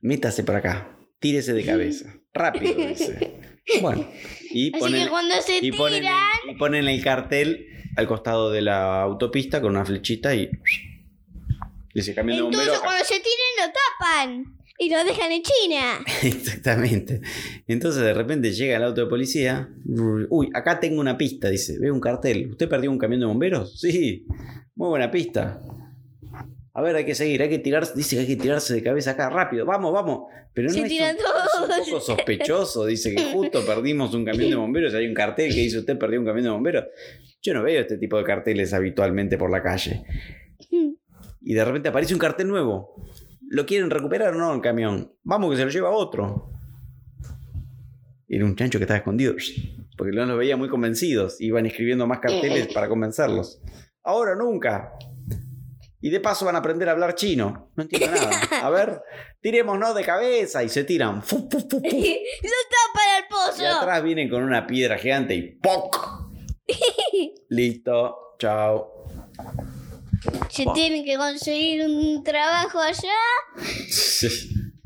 [0.00, 3.40] Métase por acá, tírese de cabeza, rápido, dice.
[3.80, 4.06] Bueno,
[4.50, 8.06] y Así ponen, que cuando se y ponen, tiran, el, y ponen el cartel al
[8.06, 10.50] costado de la autopista con una flechita y
[11.94, 12.82] dice camión de entonces bomberos.
[12.82, 16.04] cuando se tiren lo tapan y lo dejan en China.
[16.22, 17.20] Exactamente.
[17.66, 19.70] Entonces de repente llega el auto de policía.
[20.28, 21.78] Uy, acá tengo una pista, dice.
[21.78, 22.50] Ve un cartel.
[22.50, 23.80] ¿Usted perdió un camión de bomberos?
[23.80, 24.26] Sí.
[24.74, 25.62] Muy buena pista.
[26.76, 29.12] A ver, hay que seguir, hay que tirarse, dice que hay que tirarse de cabeza
[29.12, 30.26] acá, rápido, vamos, vamos.
[30.52, 34.56] Pero no Se es, un, un poco sospechoso, dice que justo perdimos un camión de
[34.56, 36.84] bomberos, hay un cartel que dice usted perdió un camión de bomberos.
[37.40, 40.04] Yo no veo este tipo de carteles habitualmente por la calle.
[41.40, 42.94] Y de repente aparece un cartel nuevo.
[43.48, 45.14] ¿Lo quieren recuperar o no el camión?
[45.22, 46.50] Vamos que se lo lleva otro.
[48.28, 49.34] Era un chancho que estaba escondido.
[49.96, 51.40] Porque no los veía muy convencidos.
[51.40, 53.62] Iban escribiendo más carteles para convencerlos.
[54.02, 54.92] Ahora nunca.
[56.06, 57.72] Y de paso van a aprender a hablar chino.
[57.74, 58.40] No entiendo nada.
[58.62, 59.02] A ver,
[59.40, 60.62] tirémonos de cabeza.
[60.62, 61.20] Y se tiran.
[61.20, 63.62] Fu, fu, fu, lo tapan al pozo.
[63.62, 66.30] Y atrás vienen con una piedra gigante y ¡poc!
[67.48, 68.16] Listo.
[68.38, 68.88] Chao.
[70.48, 73.08] Se tienen que conseguir un trabajo allá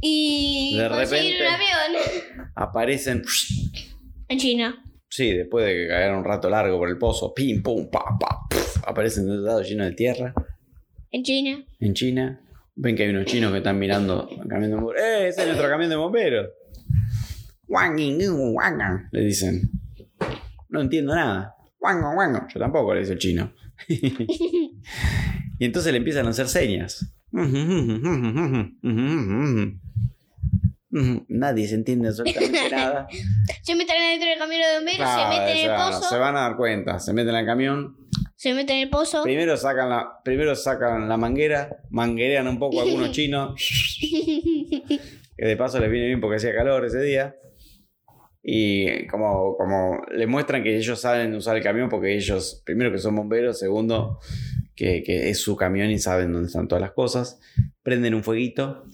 [0.00, 3.22] y De conseguir repente- un avión Aparecen.
[4.28, 4.84] en China.
[5.10, 8.38] Sí, después de que caer un rato largo por el pozo, pim, pum, pa, pa,
[8.48, 10.32] puf, aparecen de un lado lleno de tierra
[11.12, 11.64] En China.
[11.80, 12.40] en China.
[12.76, 15.02] Ven que hay unos chinos que están mirando camión de bomberos.
[15.02, 16.48] ¡Eh, ese es nuestro camión de bomberos!
[19.10, 19.70] Le dicen.
[20.68, 21.54] No entiendo nada.
[21.80, 22.48] Wang, wang.
[22.52, 23.52] Yo tampoco, le dice el chino.
[23.88, 27.12] y entonces le empiezan a hacer señas.
[30.92, 33.08] Nadie se entiende absolutamente nada.
[33.62, 36.36] Se meten dentro del camión de bomberos, Claro, se meten en el pozo, se van
[36.36, 36.98] a dar cuenta.
[36.98, 37.96] Se meten al camión,
[38.40, 39.22] se meten en el pozo.
[39.22, 43.52] Primero sacan la, primero sacan la manguera, manguerean un poco a algunos chinos,
[45.36, 47.36] que de paso les viene bien porque hacía calor ese día.
[48.42, 52.96] Y como, como les muestran que ellos saben usar el camión porque ellos, primero que
[52.96, 54.18] son bomberos, segundo
[54.74, 57.40] que, que es su camión y saben dónde están todas las cosas,
[57.82, 58.86] prenden un fueguito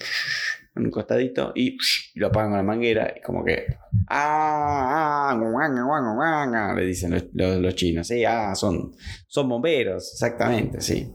[0.76, 1.76] en un costadito y
[2.14, 3.64] lo apagan con la manguera y como que
[4.08, 8.92] ah, ah, guanga, guanga, guanga, le dicen los, los- los chinos, sí, ah, son,
[9.26, 11.12] son bomberos, exactamente, sí.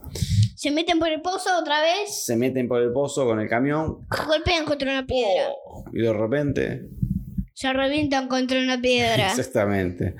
[0.56, 4.06] Se meten por el pozo otra vez, Se meten por el pozo con el camión
[4.28, 5.50] golpean contra una piedra.
[5.94, 6.90] y de repente,
[7.54, 9.28] Se revientan contra una piedra.
[9.30, 10.16] exactamente.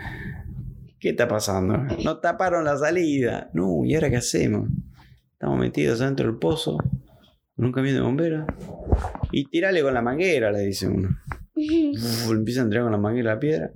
[1.00, 1.78] ¿Qué está pasando?
[2.04, 3.50] No taparon la salida.
[3.54, 4.70] No, ¿y ahora qué hacemos?
[5.34, 6.78] Estamos metidos dentro del pozo
[7.58, 8.46] un camión de bomberos.
[9.32, 11.10] Y tirale con la manguera, le dice uno.
[11.56, 13.72] Uf, empiezan a tirar con la manguera la piedra.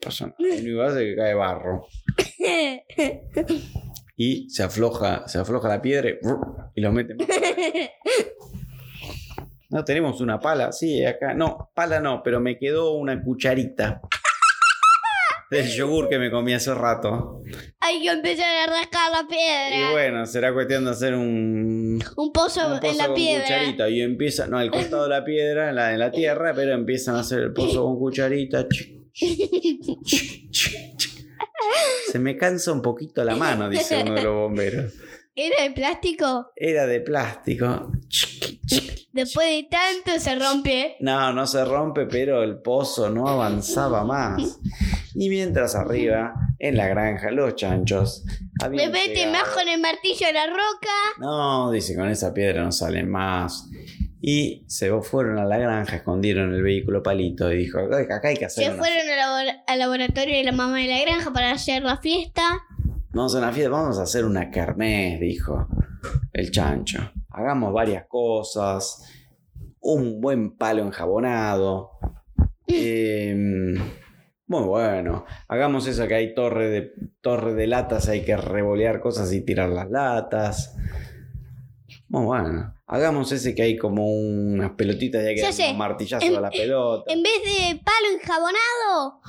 [0.00, 0.36] Pasa nada.
[0.38, 1.86] Lo único que hace es que cae barro.
[4.20, 6.14] Y se afloja, se afloja la piedra y,
[6.74, 7.28] y lo mete más.
[9.70, 11.34] No tenemos una pala, sí, acá.
[11.34, 14.00] No, pala no, pero me quedó una cucharita
[15.50, 17.42] del yogur que me comí hace rato.
[17.80, 19.90] Hay que empezar a rascar la Y piedra.
[19.92, 23.42] bueno, será cuestión de hacer un, Un pozo, un pozo en la con piedra.
[23.44, 23.88] cucharita.
[23.88, 27.16] Y empieza, no, al costado de la piedra, en la, en la tierra, pero empiezan
[27.16, 28.66] a hacer el pozo con cucharita.
[32.10, 34.92] Se me cansa un poquito la mano, dice uno de los bomberos.
[35.40, 36.50] ¿Era de plástico?
[36.56, 37.92] Era de plástico.
[39.12, 40.96] Después de tanto se rompe.
[40.98, 44.58] No, no se rompe, pero el pozo no avanzaba más.
[45.14, 48.24] Y mientras arriba, en la granja, los chanchos
[48.68, 50.96] Me mete más con el martillo a la roca.
[51.20, 53.68] No, dice, con esa piedra no salen más.
[54.20, 58.36] Y se fueron a la granja, escondieron el vehículo palito y dijo, "Ay, acá hay
[58.36, 61.32] que hacer Se una fueron al, labor- al laboratorio de la mamá de la granja
[61.32, 62.42] para hacer la fiesta.
[63.10, 65.66] Vamos a una fiesta, vamos a hacer una kermés, dijo
[66.32, 67.10] el chancho.
[67.30, 69.04] Hagamos varias cosas.
[69.80, 71.92] Un buen palo enjabonado.
[72.66, 73.74] Em,
[74.46, 75.24] muy bueno.
[75.48, 79.70] Hagamos eso que hay torre de, torre de latas, hay que revolear cosas y tirar
[79.70, 80.76] las latas.
[82.08, 82.74] Muy bueno.
[82.86, 86.40] Hagamos ese que hay como unas pelotitas y hay que dar un martillazo En- a
[86.40, 87.12] la pelota.
[87.12, 89.20] En vez de palo enjabonado,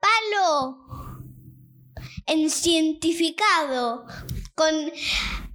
[0.00, 0.78] palo
[2.30, 4.06] encientificado.
[4.54, 4.74] Con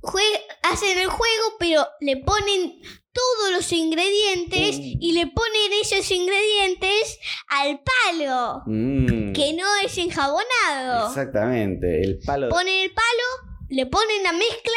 [0.01, 2.79] jue- hacen el juego, pero le ponen
[3.13, 4.97] todos los ingredientes Mm.
[4.99, 7.17] y le ponen esos ingredientes
[7.49, 11.07] al palo, Mm, que no es enjabonado.
[11.07, 12.01] Exactamente.
[12.01, 12.49] El palo.
[12.49, 14.73] Ponen el palo, le ponen la mezcla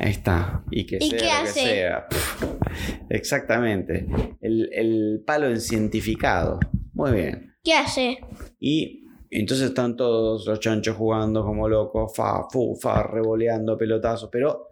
[0.00, 0.62] Ahí está.
[0.70, 1.88] Y que ¿Y sea qué que hace?
[3.10, 4.06] Exactamente.
[4.40, 6.60] El, el palo en cientificado.
[6.94, 7.56] Muy bien.
[7.64, 8.18] ¿Qué hace?
[8.60, 14.28] Y entonces están todos los chanchos jugando como locos, fa, fu, fa, revoleando pelotazos.
[14.30, 14.68] Pero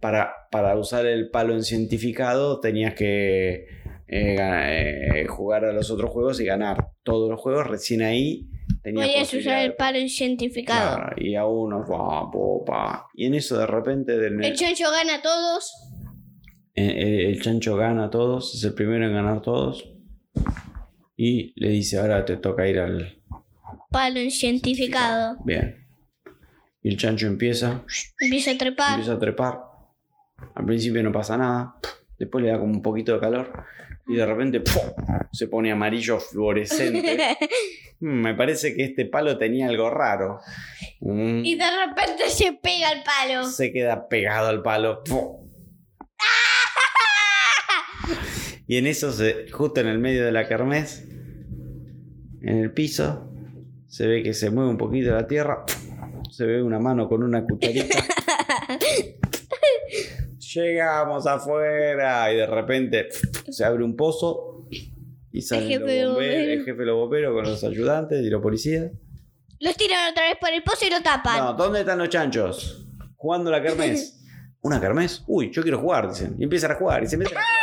[0.00, 3.66] para, para usar el palo en cientificado tenías que
[4.08, 7.66] eh, eh, jugar a los otros juegos y ganar todos los juegos.
[7.66, 8.48] Recién ahí
[8.82, 10.96] tenías Podías usar el palo encientificado.
[10.96, 13.08] Claro, y a uno, pa, po, pa.
[13.14, 15.72] Y en eso de repente del, El chancho gana a todos.
[16.74, 19.92] Eh, eh, el chancho gana a todos, es el primero en ganar todos.
[21.16, 23.22] Y le dice, ahora te toca ir al...
[23.96, 25.38] Palo encientificado.
[25.44, 25.86] Bien.
[26.82, 27.82] Y el chancho empieza,
[28.20, 28.90] Empieza a trepar.
[28.90, 29.58] empieza a trepar.
[30.54, 31.76] Al principio no pasa nada.
[32.18, 33.50] Después le da como un poquito de calor.
[34.06, 34.82] Y de repente ¡pum!
[35.32, 37.36] se pone amarillo fluorescente.
[37.98, 40.40] Mm, Me parece que este palo tenía algo raro.
[41.00, 43.44] Mm, y de repente se pega el palo.
[43.44, 45.02] Se queda pegado al palo.
[45.02, 45.48] ¡Pum!
[48.66, 51.08] Y en eso, se- justo en el medio de la kermés,
[52.42, 53.32] en el piso,
[53.88, 55.64] se ve que se mueve un poquito la tierra.
[56.30, 57.98] Se ve una mano con una cucharita.
[60.54, 63.08] Llegamos afuera y de repente
[63.48, 64.66] se abre un pozo
[65.30, 68.40] y salen jefe los bomberos, el jefe de los bomberos con los ayudantes y los
[68.42, 68.90] policías.
[69.60, 71.38] Los tiran otra vez por el pozo y lo tapan.
[71.38, 72.86] No, ¿dónde están los chanchos?
[73.16, 74.22] Jugando la kermés.
[74.60, 75.22] ¿Una kermés?
[75.26, 76.34] Uy, yo quiero jugar, dicen.
[76.38, 77.55] Y empiezan a jugar y se meten a jugar.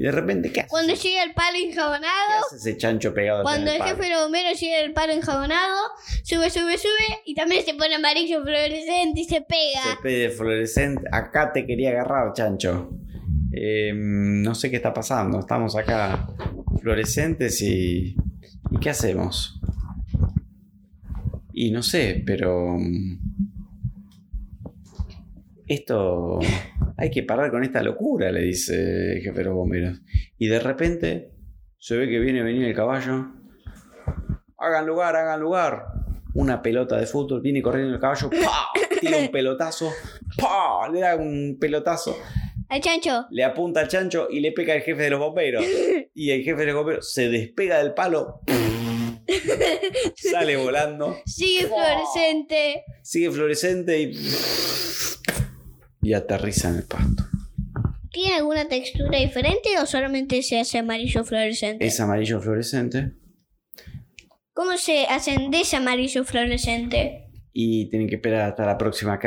[0.00, 0.70] Y de repente, ¿qué hace?
[0.70, 4.16] Cuando llega el palo ¿Qué enjabonado, hace ese chancho pegado cuando el el jefe de
[4.16, 5.78] bomberos llega el palo enjabonado,
[6.22, 10.30] sube, sube, sube y también se pone amarillo fluorescente y se Se pega.
[10.34, 11.02] fluorescente.
[11.12, 12.88] Acá te quería agarrar, chancho.
[13.52, 15.38] Eh, no sé qué está pasando.
[15.38, 16.26] Estamos acá
[16.80, 18.16] fluorescentes y...
[18.70, 19.60] ¿Y qué hacemos?
[21.52, 22.78] Y no sé, pero...
[25.70, 26.40] Esto...
[26.96, 30.00] Hay que parar con esta locura, le dice el jefe de los bomberos.
[30.36, 31.30] Y de repente
[31.78, 33.28] se ve que viene a venir el caballo.
[34.58, 35.84] Hagan lugar, hagan lugar.
[36.34, 38.68] Una pelota de fútbol, viene corriendo el caballo, ¡pa!
[39.00, 39.90] tira un pelotazo,
[40.36, 40.88] ¡pa!
[40.92, 42.18] le da un pelotazo,
[42.68, 43.26] Al chancho.
[43.30, 45.64] le apunta al chancho y le pega al jefe de los bomberos.
[46.14, 48.40] Y el jefe de los bomberos se despega del palo,
[50.16, 52.84] sale volando, Sigue fluorescente.
[53.02, 54.12] sigue fluorescente y,
[56.02, 57.24] y aterriza en el pasto.
[58.12, 61.86] ¿Tiene alguna textura diferente o solamente se hace amarillo fluorescente?
[61.86, 63.12] Es amarillo fluorescente
[64.52, 67.26] ¿Cómo se hacen de ese amarillo fluorescente?
[67.52, 69.18] y tienen que esperar hasta la próxima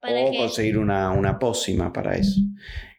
[0.00, 0.38] ¿Para o qué?
[0.38, 2.40] conseguir una, una pócima para eso.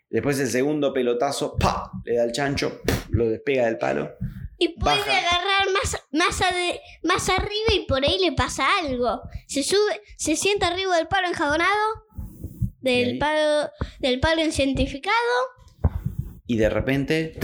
[0.10, 1.92] Después el segundo pelotazo, ¡pa!
[2.06, 4.12] le da al chancho, lo despega del palo.
[4.58, 5.12] Y puede Baja.
[5.18, 9.22] agarrar más, más, ade- más arriba y por ahí le pasa algo.
[9.48, 11.70] Se sube, se sienta arriba del palo enjabonado.
[12.82, 13.70] Del palo,
[14.00, 14.42] del palo
[16.48, 17.40] y de repente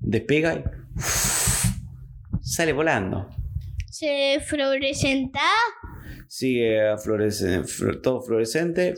[0.00, 0.62] despega y
[2.42, 3.28] sale volando.
[3.90, 5.40] se fluorescenta
[6.28, 8.94] Sigue a florece- fl- todo fluorescente,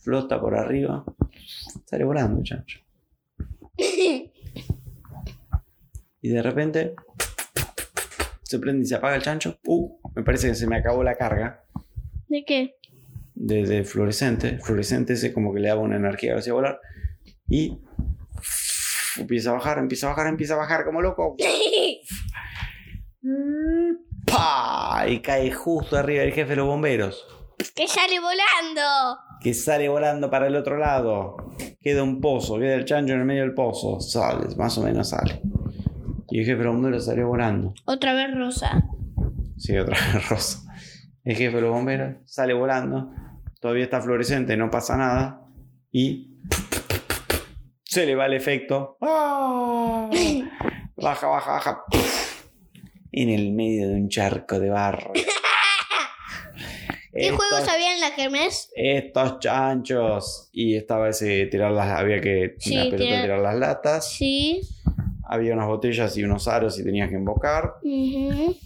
[0.00, 1.04] flota por arriba,
[1.84, 2.78] sale volando, chancho.
[6.20, 6.94] Y de repente
[8.44, 9.58] se prende y se apaga el chancho.
[9.66, 11.64] Uh, me parece que se me acabó la carga
[12.28, 12.76] ¿De qué?
[13.34, 14.58] De, de fluorescente.
[14.58, 16.80] Fluorescente ese como que le daba una energía hacia volar.
[17.48, 17.78] Y
[19.18, 21.36] empieza a bajar, empieza a bajar, empieza a bajar como loco.
[24.26, 25.04] ¡Pah!
[25.08, 27.26] Y cae justo arriba del jefe de los bomberos.
[27.74, 29.18] que sale volando.
[29.40, 31.36] Que sale volando para el otro lado.
[31.80, 34.00] Queda un pozo, queda el chancho en el medio del pozo.
[34.00, 35.40] Sale, más o menos sale.
[36.30, 37.74] Y el jefe de los bomberos salió volando.
[37.84, 38.84] Otra vez rosa.
[39.58, 40.60] Sí, otra vez rosa.
[41.24, 43.10] El jefe de los bomberos sale volando.
[43.60, 45.40] todavía está fluorescente, no pasa nada.
[45.92, 46.36] Y
[47.84, 48.96] se le va el efecto.
[49.00, 50.10] ¡Ah!
[50.96, 51.82] Baja, baja, baja.
[53.12, 55.12] En el medio de un charco de barro.
[55.12, 55.22] ¿Qué
[57.28, 58.70] Estos- juegos había en la kermés?
[58.74, 60.48] estos chanchos.
[60.52, 64.10] Y estaba ese tirar las, había que Sí, la pelota tirar- tirar las latas.
[64.12, 64.60] Sí.
[65.24, 67.74] Había unas botellas y unos aros y tenías que embocar.
[67.82, 68.56] Ujú.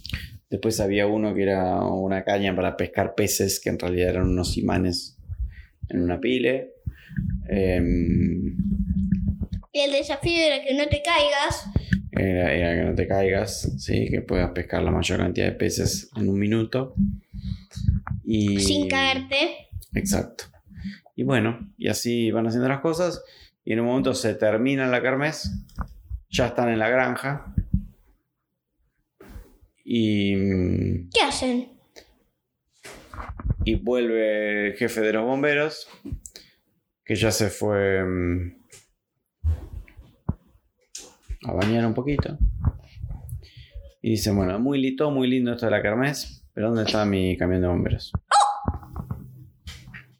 [0.49, 4.57] Después había uno que era una caña para pescar peces, que en realidad eran unos
[4.57, 5.17] imanes
[5.89, 6.73] en una pile.
[7.49, 8.55] Em,
[9.73, 11.65] Y el desafío era que no te caigas.
[12.11, 14.07] era, era que no te caigas, ¿sí?
[14.09, 16.95] que puedas pescar la mayor cantidad de peces en un minuto.
[18.23, 19.69] Y, Sin caerte.
[19.93, 20.45] Exacto.
[21.15, 23.23] Y bueno, y así van haciendo las cosas.
[23.65, 25.51] Y en un momento se termina la kermés.
[26.29, 27.53] Ya están en la granja.
[29.89, 31.79] Y, mm, ¿Qué hacen?
[33.63, 35.87] y vuelve el jefe de los bomberos.
[37.05, 38.65] Que ya se fue mm,
[41.45, 42.37] a bañar un poquito.
[44.01, 46.45] Y dice, bueno, muy lindo, muy lindo esto de la kermés.
[46.53, 48.11] Pero ¿dónde está mi camión de bomberos?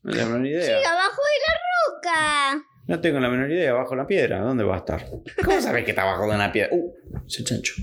[0.03, 0.79] No tengo la menor idea.
[0.79, 1.53] Sí, abajo de la
[2.55, 2.65] roca.
[2.87, 4.39] No tengo la menor idea, bajo la piedra.
[4.39, 5.05] ¿Dónde va a estar?
[5.43, 6.69] ¿Cómo sabes que está bajo de una piedra?
[6.73, 6.93] Uh,
[7.27, 7.73] ese chancho.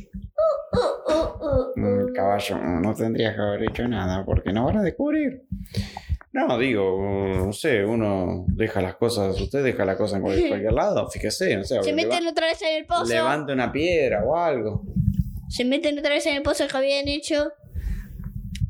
[1.15, 2.13] Uh, uh, Mm, uh.
[2.15, 5.43] caballo, mm, no tendrías que haber hecho nada porque no van a descubrir.
[6.33, 6.99] No, digo,
[7.37, 11.57] no sé, uno deja las cosas, usted deja las cosas en cualquier, cualquier lado, fíjese,
[11.57, 11.81] no sé.
[11.83, 13.05] Se meten otra vez en el pozo.
[13.05, 14.83] levante una piedra o algo.
[15.49, 17.53] Se meten otra vez en el pozo que habían hecho.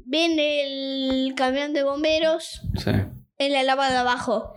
[0.06, 2.90] Ven el camión de bomberos Sí.
[3.38, 4.54] en la lava de abajo.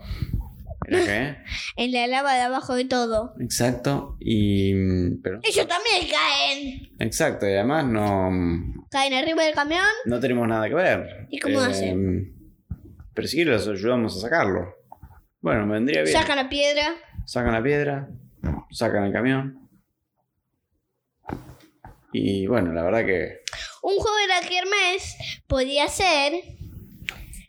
[0.88, 1.36] ¿Era qué?
[1.76, 3.34] En la lava de abajo de todo.
[3.40, 4.72] Exacto, y.
[4.74, 5.40] mm, Pero.
[5.42, 6.90] Ellos también caen.
[6.98, 8.86] Exacto, y además no.
[8.90, 9.84] Caen arriba del camión.
[10.06, 11.26] No tenemos nada que ver.
[11.30, 12.34] ¿Y cómo hacen?
[13.14, 14.74] Pero si quieres los ayudamos a sacarlo.
[15.40, 16.12] Bueno, me vendría bien.
[16.14, 16.94] Sacan la piedra.
[17.24, 18.08] Sacan la piedra,
[18.70, 19.68] sacan el camión.
[22.12, 23.40] Y bueno, la verdad que
[23.82, 25.14] Un juego de la kermés
[25.46, 26.32] podía ser.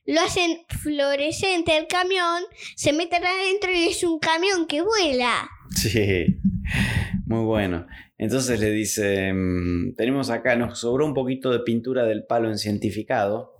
[0.09, 2.41] Lo hacen fluorescente el camión,
[2.75, 5.47] se meten adentro y es un camión que vuela.
[5.75, 6.41] sí,
[7.27, 7.85] muy bueno.
[8.17, 12.57] Entonces le dice, mm, tenemos acá, nos sobró un poquito de pintura del palo en
[12.57, 13.53] cientificado.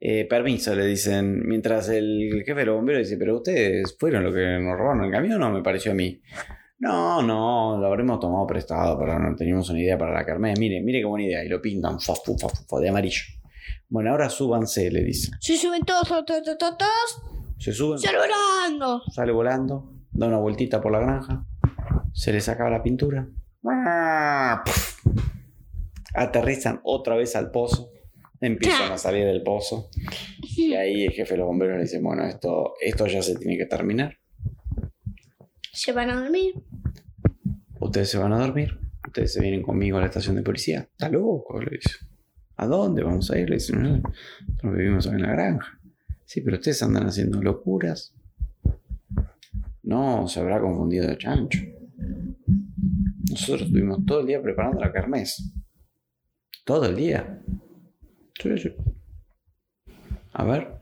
[0.00, 4.34] Eh, permiso, le dicen, mientras el jefe de los bomberos dice, pero ustedes fueron los
[4.34, 6.20] que nos robaron el camión o me pareció a mí.
[6.80, 10.52] No, no, lo habremos tomado prestado, pero no teníamos una idea para la carne.
[10.58, 11.42] Mire, mire qué buena idea.
[11.42, 13.22] Y lo pintan fa, fa, de amarillo.
[13.94, 15.30] Bueno, ahora súbanse, le dice.
[15.38, 17.22] Se suben todos, todos, todos, todos,
[17.58, 19.02] Se suben, sale volando.
[19.08, 21.46] sale volando, da una vueltita por la granja,
[22.12, 23.28] se le saca la pintura.
[26.12, 27.92] Aterrizan otra vez al pozo,
[28.40, 29.90] empiezan a salir del pozo.
[30.42, 33.56] Y ahí el jefe de los bomberos le dice, bueno, esto, esto ya se tiene
[33.56, 34.18] que terminar.
[35.70, 36.54] Se van a dormir.
[37.78, 38.76] Ustedes se van a dormir,
[39.06, 40.80] ustedes se vienen conmigo a la estación de policía.
[40.80, 42.03] Está loco, le dice.
[42.56, 43.48] ¿A dónde vamos a ir?
[43.48, 44.00] Le dice, "No,
[44.46, 45.80] nosotros vivimos en la granja.
[46.24, 48.14] Sí, pero ustedes andan haciendo locuras.
[49.82, 51.58] No, se habrá confundido de chancho.
[53.30, 55.52] Nosotros estuvimos todo el día preparando la carmes.
[56.64, 57.42] Todo el día.
[60.32, 60.78] A ver.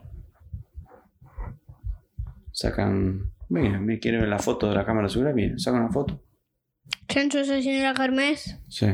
[2.53, 3.33] Sacan.
[3.49, 5.35] Miren, me quieren ver la foto de la cámara de seguridad.
[5.35, 6.23] Miren, sacan una foto.
[7.09, 8.59] Chancho está haciendo la kermés.
[8.69, 8.87] Sí.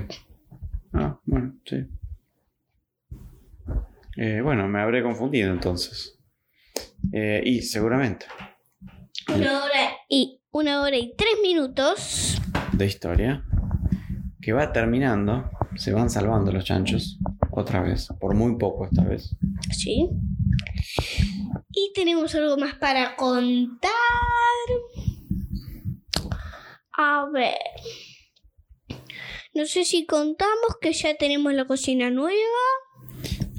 [0.93, 1.87] Ah, bueno, sí.
[4.21, 6.19] Eh, bueno, me habré confundido entonces.
[7.13, 8.27] Eh, y seguramente.
[9.33, 12.43] Una hora y una hora y tres minutos.
[12.73, 13.45] De historia.
[14.43, 15.49] Que va terminando.
[15.77, 17.21] Se van salvando los chanchos.
[17.53, 18.09] Otra vez.
[18.19, 19.37] Por muy poco esta vez.
[19.71, 20.09] Sí.
[21.71, 23.93] Y tenemos algo más para contar.
[26.91, 27.55] A ver.
[29.55, 32.35] No sé si contamos que ya tenemos la cocina nueva.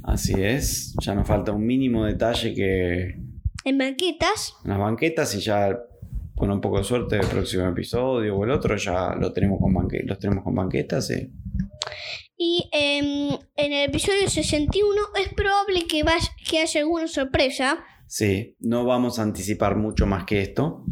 [0.10, 0.96] Así es.
[1.02, 3.16] Ya nos falta un mínimo detalle que.
[3.64, 4.56] En banquetas.
[4.64, 5.78] En las banquetas y ya.
[6.36, 9.74] Con un poco de suerte el próximo episodio o el otro ya lo tenemos con
[9.74, 11.08] banque- los tenemos con banquetas.
[11.08, 11.32] sí.
[12.38, 16.02] Y em, en el episodio 61 es probable que,
[16.50, 17.84] que haya alguna sorpresa.
[18.08, 20.86] Sí, no vamos a anticipar mucho más que esto.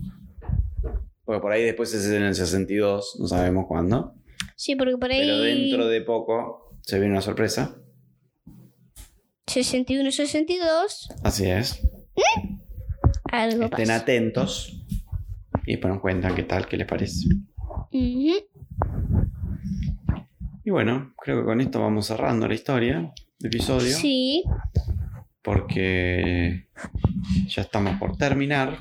[1.23, 4.15] Porque por ahí después es en el 62, no sabemos cuándo.
[4.57, 5.21] Sí, porque por ahí.
[5.21, 7.77] Pero dentro de poco se viene una sorpresa.
[9.47, 11.09] 61, 62.
[11.23, 11.81] Así es.
[13.31, 13.95] Algo Estén pasa.
[13.95, 14.83] atentos.
[15.65, 17.27] Y nos cuentan qué tal, qué les parece.
[17.91, 18.43] Y
[20.69, 23.95] bueno, creo que con esto vamos cerrando la historia, el episodio.
[23.97, 24.43] Sí.
[25.41, 26.67] porque
[27.47, 28.77] ya estamos por terminar.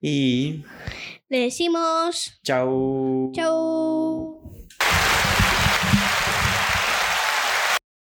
[0.00, 0.64] Y
[1.28, 3.30] Le decimos chau.
[3.32, 4.55] chau.